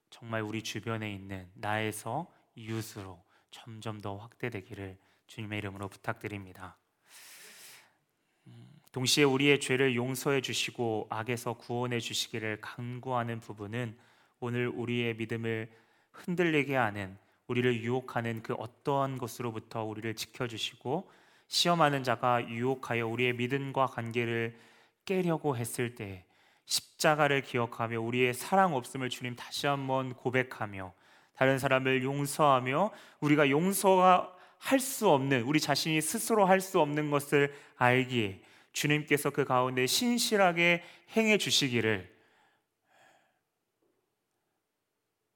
정말 0.10 0.42
우리 0.42 0.62
주변에 0.62 1.14
있는 1.14 1.50
나에서 1.54 2.28
이웃으로 2.56 3.24
점점 3.52 4.02
더 4.02 4.18
확대되기를 4.18 4.98
주님의 5.28 5.60
이름으로 5.60 5.88
부탁드립니다. 5.88 6.78
음, 8.48 8.68
동시에 8.92 9.24
우리의 9.24 9.62
죄를 9.62 9.96
용서해 9.96 10.42
주시고 10.42 11.08
악에서 11.10 11.54
구원해 11.54 12.00
주시기를 12.00 12.60
간구하는 12.60 13.40
부분은 13.40 13.98
오늘 14.40 14.68
우리의 14.68 15.16
믿음을 15.16 15.72
흔들리게 16.12 16.76
하는 16.76 17.18
우리를 17.48 17.82
유혹하는 17.82 18.44
그 18.44 18.56
어떠한 18.56 19.18
것으로부터 19.18 19.84
우리를 19.86 20.14
지켜 20.16 20.48
주시고 20.48 21.10
시험하는 21.48 22.04
자가 22.04 22.50
유혹하여 22.50 23.08
우리의 23.08 23.34
믿음과 23.34 23.86
관계를 23.88 24.60
깨려고 25.06 25.56
했을 25.56 25.96
때 25.96 26.27
십자가를 26.68 27.42
기억하며 27.42 28.00
우리의 28.00 28.34
사랑 28.34 28.76
없음을 28.76 29.10
주님 29.10 29.36
다시 29.36 29.68
한번 29.68 30.14
고백하며 30.14 30.94
다른 31.34 31.58
사람을 31.58 32.04
용서하며 32.04 32.92
우리가 33.22 33.50
용서가 33.50 34.34
할 34.60 34.80
수 34.80 35.10
없는 35.10 35.44
우리 35.44 35.60
자신이 35.60 36.02
스스로 36.02 36.46
할 36.46 36.62
수 36.62 36.80
없는 36.80 37.10
것을 37.12 37.54
알기에 37.78 38.42
주님께서 38.74 39.30
그 39.30 39.46
가운데 39.46 39.86
신실하게 39.88 40.84
행해 41.16 41.38
주시기를 41.38 42.14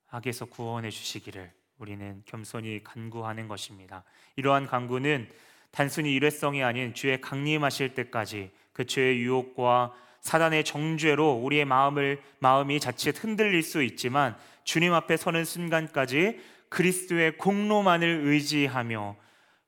악에서 0.09 0.45
구원해 0.45 0.89
주시기를 0.89 1.51
우리는 1.77 2.21
겸손히 2.25 2.83
간구하는 2.83 3.47
것입니다. 3.47 4.03
이러한 4.35 4.67
간구는 4.67 5.31
단순히 5.71 6.13
일회성이 6.13 6.63
아닌 6.63 6.93
주의 6.93 7.21
강림하실 7.21 7.93
때까지 7.93 8.51
그 8.73 8.85
죄의 8.85 9.19
유혹과 9.21 9.93
사단의 10.21 10.63
정죄로 10.63 11.33
우리의 11.33 11.65
마음을 11.65 12.21
마음이 12.39 12.79
자칫 12.79 13.23
흔들릴 13.23 13.63
수 13.63 13.83
있지만 13.83 14.35
주님 14.63 14.93
앞에 14.93 15.17
서는 15.17 15.45
순간까지 15.45 16.39
그리스도의 16.69 17.37
공로만을 17.37 18.21
의지하며 18.23 19.15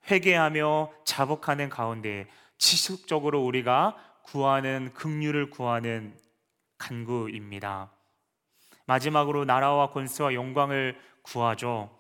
회개하며 0.10 0.92
자복하는 1.06 1.70
가운데 1.70 2.28
지속적으로 2.58 3.44
우리가 3.44 3.96
구하는 4.24 4.92
긍휼을 4.94 5.50
구하는 5.50 6.16
간구입니다. 6.78 7.92
마지막으로 8.86 9.46
나라와 9.46 9.90
권세와 9.90 10.34
영광을 10.34 10.98
구하죠. 11.22 12.00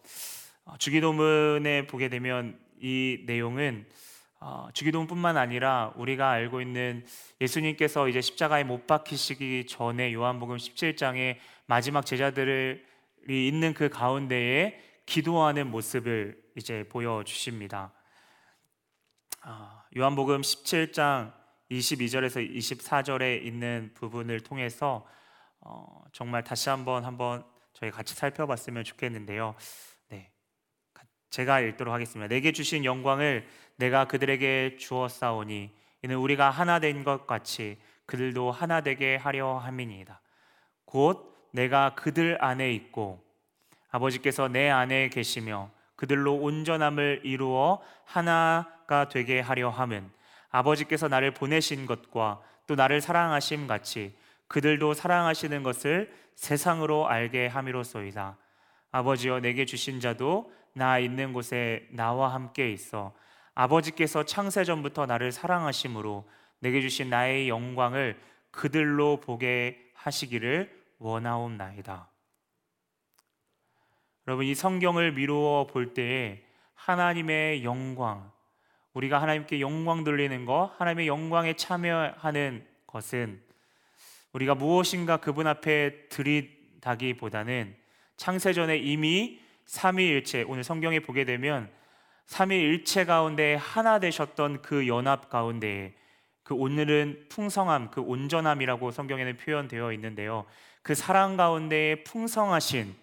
주기도문에 0.77 1.87
보게 1.87 2.09
되면 2.09 2.59
이 2.79 3.23
내용은 3.25 3.85
어, 4.45 4.67
주기도문뿐만 4.73 5.37
아니라 5.37 5.93
우리가 5.95 6.29
알고 6.31 6.59
있는 6.59 7.05
예수님께서 7.39 8.09
이제 8.09 8.19
십자가에 8.19 8.65
못 8.65 8.85
박히시기 8.87 9.67
전에 9.67 10.11
요한복음 10.11 10.57
17장에 10.57 11.37
마지막 11.65 12.05
제자들이 12.05 12.83
있는 13.29 13.73
그 13.73 13.87
가운데에 13.87 14.81
기도하는 15.05 15.71
모습을 15.71 16.43
이제 16.57 16.85
보여 16.89 17.23
주십니다. 17.23 17.93
어, 19.45 19.81
요한복음 19.95 20.41
17장 20.41 21.31
22절에서 21.71 22.45
24절에 22.53 23.45
있는 23.45 23.91
부분을 23.93 24.41
통해서 24.41 25.07
어, 25.61 26.03
정말 26.11 26.43
다시 26.43 26.67
한번 26.67 27.05
한번 27.05 27.45
저희 27.71 27.91
같이 27.91 28.13
살펴봤으면 28.13 28.83
좋겠는데요. 28.83 29.55
제가 31.33 31.61
읽도록 31.61 31.91
하겠습니다. 31.91 32.27
내게 32.27 32.51
주신 32.51 32.85
영광을 32.85 33.43
내가 33.77 34.05
그들에게 34.05 34.77
주었사오니 34.77 35.71
이는 36.03 36.15
우리가 36.15 36.51
하나 36.51 36.77
된 36.77 37.03
것 37.03 37.25
같이 37.25 37.79
그들도 38.05 38.51
하나 38.51 38.81
되게 38.81 39.15
하려 39.15 39.57
함이니이다. 39.57 40.21
곧 40.85 41.35
내가 41.51 41.95
그들 41.95 42.37
안에 42.39 42.71
있고 42.73 43.23
아버지께서 43.89 44.47
내 44.47 44.69
안에 44.69 45.09
계시며 45.09 45.71
그들로 45.95 46.35
온전함을 46.35 47.21
이루어 47.23 47.81
하나가 48.05 49.09
되게 49.09 49.39
하려 49.39 49.71
함은 49.71 50.11
아버지께서 50.51 51.07
나를 51.07 51.33
보내신 51.33 51.87
것과 51.87 52.41
또 52.67 52.75
나를 52.75 53.01
사랑하심 53.01 53.65
같이 53.65 54.15
그들도 54.47 54.93
사랑하시는 54.93 55.63
것을 55.63 56.13
세상으로 56.35 57.07
알게 57.07 57.47
함이로소이다. 57.47 58.37
아버지여 58.91 59.39
내게 59.39 59.65
주신 59.65 59.99
자도 59.99 60.53
나 60.73 60.99
있는 60.99 61.33
곳에 61.33 61.87
나와 61.91 62.33
함께 62.33 62.71
있어 62.71 63.13
아버지께서 63.55 64.23
창세 64.23 64.63
전부터 64.63 65.05
나를 65.05 65.31
사랑하심으로 65.31 66.27
내게 66.59 66.81
주신 66.81 67.09
나의 67.09 67.49
영광을 67.49 68.19
그들로 68.51 69.19
보게 69.19 69.91
하시기를 69.95 70.83
원하옵나이다. 70.99 72.09
여러분 74.27 74.45
이 74.45 74.55
성경을 74.55 75.11
미루어 75.11 75.67
볼 75.67 75.93
때에 75.93 76.43
하나님의 76.75 77.63
영광 77.63 78.31
우리가 78.93 79.21
하나님께 79.21 79.59
영광 79.59 80.03
돌리는 80.03 80.45
것, 80.45 80.71
하나님의 80.77 81.07
영광에 81.07 81.55
참여하는 81.55 82.65
것은 82.87 83.41
우리가 84.33 84.55
무엇인가 84.55 85.17
그분 85.17 85.47
앞에 85.47 86.07
드리다기보다는 86.09 87.75
창세전에 88.17 88.77
이미 88.77 89.42
삼위일체 89.65 90.43
오늘 90.43 90.63
성경에 90.63 90.99
보게 90.99 91.25
되면 91.25 91.69
삼위일체 92.25 93.05
가운데 93.05 93.55
하나 93.55 93.99
되셨던 93.99 94.61
그 94.61 94.87
연합 94.87 95.29
가운데 95.29 95.93
그 96.43 96.53
오늘은 96.53 97.27
풍성함, 97.29 97.89
그 97.89 98.01
온전함이라고 98.01 98.91
성경에는 98.91 99.37
표현되어 99.37 99.93
있는데요. 99.93 100.45
그 100.81 100.95
사랑 100.95 101.37
가운데 101.37 102.03
풍성하신 102.03 102.93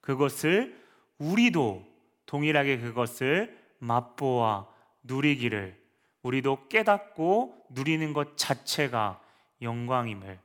그것을 0.00 0.78
우리도 1.18 1.86
동일하게 2.26 2.78
그것을 2.78 3.58
맛보아 3.78 4.66
누리기를 5.02 5.80
우리도 6.22 6.68
깨닫고 6.68 7.66
누리는 7.70 8.12
것 8.12 8.36
자체가 8.36 9.20
영광임을 9.60 10.38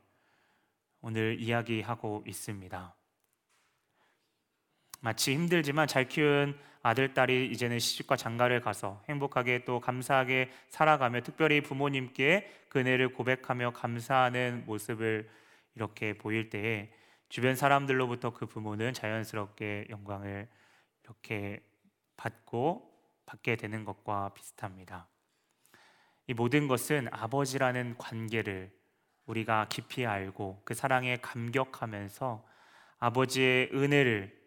오늘 1.00 1.40
이야기하고 1.40 2.24
있습니다. 2.26 2.97
마치 5.00 5.34
힘들지만 5.34 5.86
잘 5.86 6.08
키운 6.08 6.58
아들, 6.82 7.12
딸이 7.12 7.50
이제는 7.50 7.78
시집과 7.78 8.16
장가를 8.16 8.60
가서 8.60 9.02
행복하게 9.08 9.64
또 9.64 9.80
감사하게 9.80 10.50
살아가며 10.68 11.20
특별히 11.22 11.60
부모님께 11.60 12.50
그네를 12.68 13.12
고백하며 13.12 13.72
감사하는 13.72 14.64
모습을 14.66 15.28
이렇게 15.74 16.14
보일 16.14 16.50
때에 16.50 16.92
주변 17.28 17.56
사람들로부터 17.56 18.32
그 18.32 18.46
부모는 18.46 18.94
자연스럽게 18.94 19.86
영광을 19.90 20.48
이렇게 21.04 21.62
받고 22.16 22.90
받게 23.26 23.56
되는 23.56 23.84
것과 23.84 24.32
비슷합니다. 24.34 25.06
이 26.26 26.34
모든 26.34 26.68
것은 26.68 27.08
아버지라는 27.10 27.96
관계를 27.98 28.70
우리가 29.26 29.66
깊이 29.68 30.06
알고 30.06 30.62
그 30.64 30.74
사랑에 30.74 31.18
감격하면서 31.18 32.46
아버지의 32.98 33.70
은혜를 33.74 34.37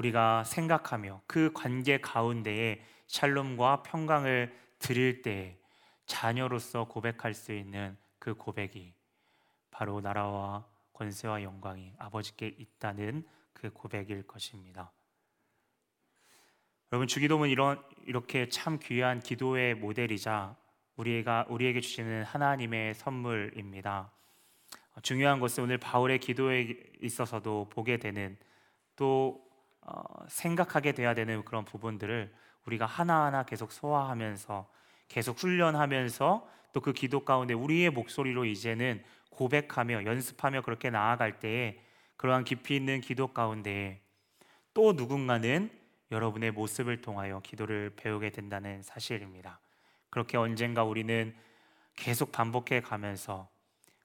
우리가 0.00 0.44
생각하며 0.44 1.22
그 1.26 1.52
관계 1.52 2.00
가운데에 2.00 2.82
샬롬과 3.06 3.82
평강을 3.82 4.56
드릴 4.78 5.20
때 5.20 5.58
자녀로서 6.06 6.84
고백할 6.84 7.34
수 7.34 7.52
있는 7.52 7.96
그 8.18 8.34
고백이 8.34 8.94
바로 9.70 10.00
나라와 10.00 10.66
권세와 10.94 11.42
영광이 11.42 11.92
아버지께 11.98 12.46
있다는 12.58 13.26
그 13.52 13.70
고백일 13.70 14.26
것입니다. 14.26 14.90
여러분 16.92 17.06
주기도문 17.06 17.50
이런 17.50 17.82
이렇게 18.06 18.48
참 18.48 18.78
귀한 18.82 19.20
기도의 19.20 19.74
모델이자 19.74 20.56
우리가 20.96 21.46
우리에게 21.48 21.80
주시는 21.80 22.24
하나님의 22.24 22.94
선물입니다. 22.94 24.10
중요한 25.02 25.40
것은 25.40 25.64
오늘 25.64 25.78
바울의 25.78 26.20
기도에 26.20 26.74
있어서도 27.02 27.68
보게 27.70 27.98
되는 27.98 28.38
또 28.96 29.49
어, 29.82 30.02
생각하게 30.28 30.92
돼야 30.92 31.14
되는 31.14 31.44
그런 31.44 31.64
부분들을 31.64 32.32
우리가 32.66 32.86
하나하나 32.86 33.44
계속 33.44 33.72
소화하면서 33.72 34.68
계속 35.08 35.38
훈련하면서 35.38 36.60
또 36.72 36.80
그 36.80 36.92
기도 36.92 37.24
가운데 37.24 37.54
우리의 37.54 37.90
목소리로 37.90 38.44
이제는 38.44 39.02
고백하며 39.30 40.04
연습하며 40.04 40.62
그렇게 40.62 40.90
나아갈 40.90 41.38
때에 41.38 41.78
그러한 42.16 42.44
깊이 42.44 42.76
있는 42.76 43.00
기도 43.00 43.28
가운데 43.28 44.02
또 44.74 44.92
누군가는 44.92 45.70
여러분의 46.10 46.50
모습을 46.52 47.00
통하여 47.00 47.40
기도를 47.40 47.94
배우게 47.96 48.30
된다는 48.30 48.82
사실입니다. 48.82 49.60
그렇게 50.10 50.36
언젠가 50.36 50.84
우리는 50.84 51.34
계속 51.96 52.32
반복해 52.32 52.80
가면서 52.80 53.48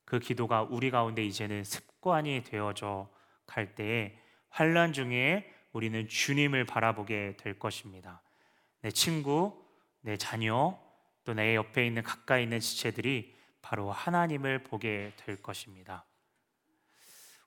그 0.06 0.20
기도가 0.20 0.64
우리 0.64 0.92
가운데 0.92 1.24
이제는 1.24 1.64
습관이 1.64 2.44
되어져 2.44 3.10
갈 3.48 3.76
때에 3.76 4.18
환란 4.50 4.94
중에 4.94 5.52
우리는 5.76 6.08
주님을 6.08 6.64
바라보게 6.64 7.36
될 7.38 7.60
것입니다. 7.60 8.22
내 8.82 8.92
친구, 8.92 9.62
내 10.00 10.16
자녀, 10.16 10.80
또 11.26 11.34
내 11.34 11.54
옆에 11.56 11.86
있는 11.86 12.02
가까이 12.02 12.44
있는 12.44 12.62
지체들이 12.62 13.36
바로 13.62 13.92
하나님을 13.92 14.64
보게 14.64 15.12
될 15.18 15.42
것입니다. 15.42 16.06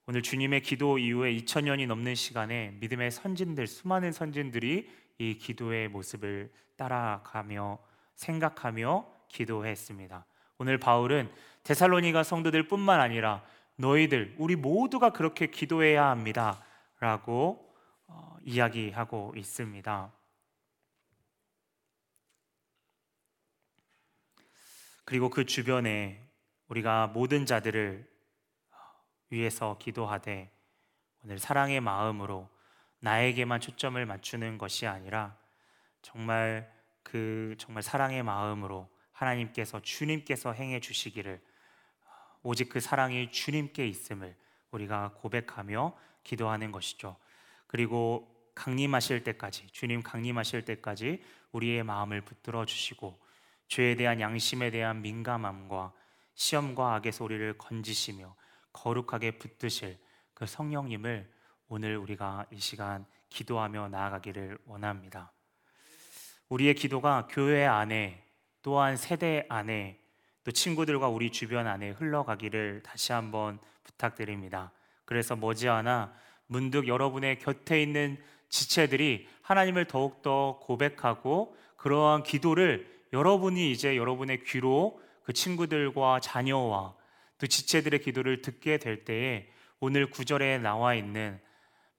오늘 0.05 0.21
주님의 0.21 0.61
기도 0.61 0.99
이후에 0.99 1.35
2000년이 1.37 1.87
넘는 1.87 2.15
시간에 2.17 2.77
믿음의 2.81 3.13
선진들, 3.13 3.67
수많은 3.67 4.13
선진들이 4.13 4.91
이 5.19 5.39
기도의 5.39 5.89
모습을 5.89 6.53
따라가며 6.77 7.79
생각하며 8.15 9.07
기도했습니다. 9.29 10.27
오늘 10.59 10.77
바울은 10.77 11.33
데살로니가 11.63 12.25
성도들뿐만 12.25 13.01
아니라 13.01 13.43
너희들 13.77 14.35
우리 14.37 14.55
모두가 14.55 15.11
그렇게 15.11 15.47
기도해야 15.47 16.11
합니다라고 16.11 17.68
어, 18.09 18.37
이야기하고 18.43 19.35
있습니다. 19.37 20.13
그리고 25.05 25.31
그 25.31 25.47
주변에 25.47 26.23
우리가 26.69 27.07
모든 27.07 27.47
자들을 27.47 28.07
위해서 29.31 29.79
기도하되 29.79 30.51
오늘 31.25 31.39
사랑의 31.39 31.81
마음으로 31.81 32.49
나에게만 33.01 33.61
초점을 33.61 34.05
맞추는 34.05 34.59
것이 34.59 34.87
아니라 34.87 35.37
정말 36.03 36.71
그 37.03 37.55
정말 37.59 37.83
사랑의 37.83 38.23
마음으로 38.23 38.89
하나님께서 39.13 39.81
주님께서 39.81 40.53
행해 40.53 40.81
주시기를 40.81 41.41
오직 42.43 42.69
그 42.69 42.81
사랑이 42.81 43.31
주님께 43.31 43.87
있음을 43.87 44.37
우리가 44.71 45.13
고백하며 45.15 45.97
기도하는 46.23 46.71
것이죠. 46.73 47.17
그리고 47.69 48.35
강림하실 48.57 49.23
때까지 49.23 49.69
주님 49.71 50.03
강림하실 50.03 50.65
때까지 50.65 51.23
우리의 51.53 51.85
마음을 51.85 52.23
붙들어 52.23 52.65
주시고 52.65 53.21
죄에 53.69 53.95
대한 53.95 54.21
양심에 54.21 54.73
대한 54.73 55.01
민감함과 55.03 55.93
시험과 56.35 56.95
악의 56.97 57.13
소리를 57.13 57.57
건지시며 57.57 58.35
거룩하게 58.73 59.39
붙드실 59.39 59.99
그 60.35 60.47
성령님을 60.47 61.31
오늘 61.69 61.97
우리가 61.97 62.47
이 62.51 62.59
시간 62.59 63.07
기도하며 63.29 63.89
나아가기를 63.89 64.59
원합니다. 64.65 65.33
우리의 66.49 66.75
기도가 66.75 67.29
교회 67.31 67.67
안에 67.67 68.25
또한 68.63 68.97
세대 68.97 69.45
안에 69.49 70.01
또 70.45 70.51
친구들과 70.51 71.09
우리 71.09 71.31
주변 71.31 71.67
안에 71.67 71.91
흘러가기를 71.91 72.83
다시 72.83 73.13
한번 73.13 73.59
부탁드립니다. 73.85 74.73
그래서 75.05 75.37
머지않아 75.37 76.15
문득 76.49 76.89
여러분의 76.89 77.39
곁에 77.39 77.81
있는 77.81 78.21
지체들이 78.49 79.29
하나님을 79.43 79.87
더욱더 79.87 80.59
고백하고 80.63 81.57
그러한 81.77 82.25
기도를 82.25 82.93
여러분이 83.13 83.71
이제 83.71 83.97
여러분의 83.97 84.43
귀로 84.45 85.01
그 85.23 85.33
친구들과 85.33 86.21
자녀와 86.21 86.97
또 87.39 87.47
지체들의 87.47 88.01
기도를 88.01 88.43
듣게 88.43 88.79
될 88.79 89.05
때에 89.05 89.49
오늘 89.79 90.11
구절에 90.11 90.59
나와 90.59 90.95
있는 90.95 91.41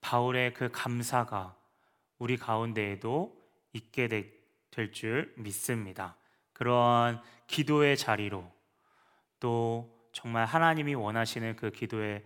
바울의 0.01 0.53
그 0.53 0.69
감사가 0.71 1.55
우리 2.17 2.35
가운데에도 2.35 3.33
있게 3.73 4.07
될 4.07 4.39
줄 4.93 5.33
믿습니다. 5.35 6.15
그러한 6.53 7.21
기도의 7.47 7.97
자리로 7.97 8.49
또 9.39 9.93
정말 10.13 10.45
하나님이 10.45 10.95
원하시는 10.95 11.55
그 11.57 11.71
기도의 11.71 12.23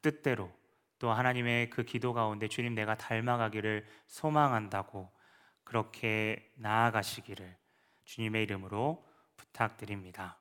뜻대로 0.00 0.52
또 0.98 1.12
하나님의 1.12 1.70
그 1.70 1.84
기도 1.84 2.12
가운데 2.12 2.48
주님 2.48 2.74
내가 2.74 2.96
닮아가기를 2.96 3.86
소망한다고 4.06 5.10
그렇게 5.64 6.50
나아가시기를 6.56 7.56
주님의 8.04 8.42
이름으로 8.44 9.06
부탁드립니다. 9.36 10.37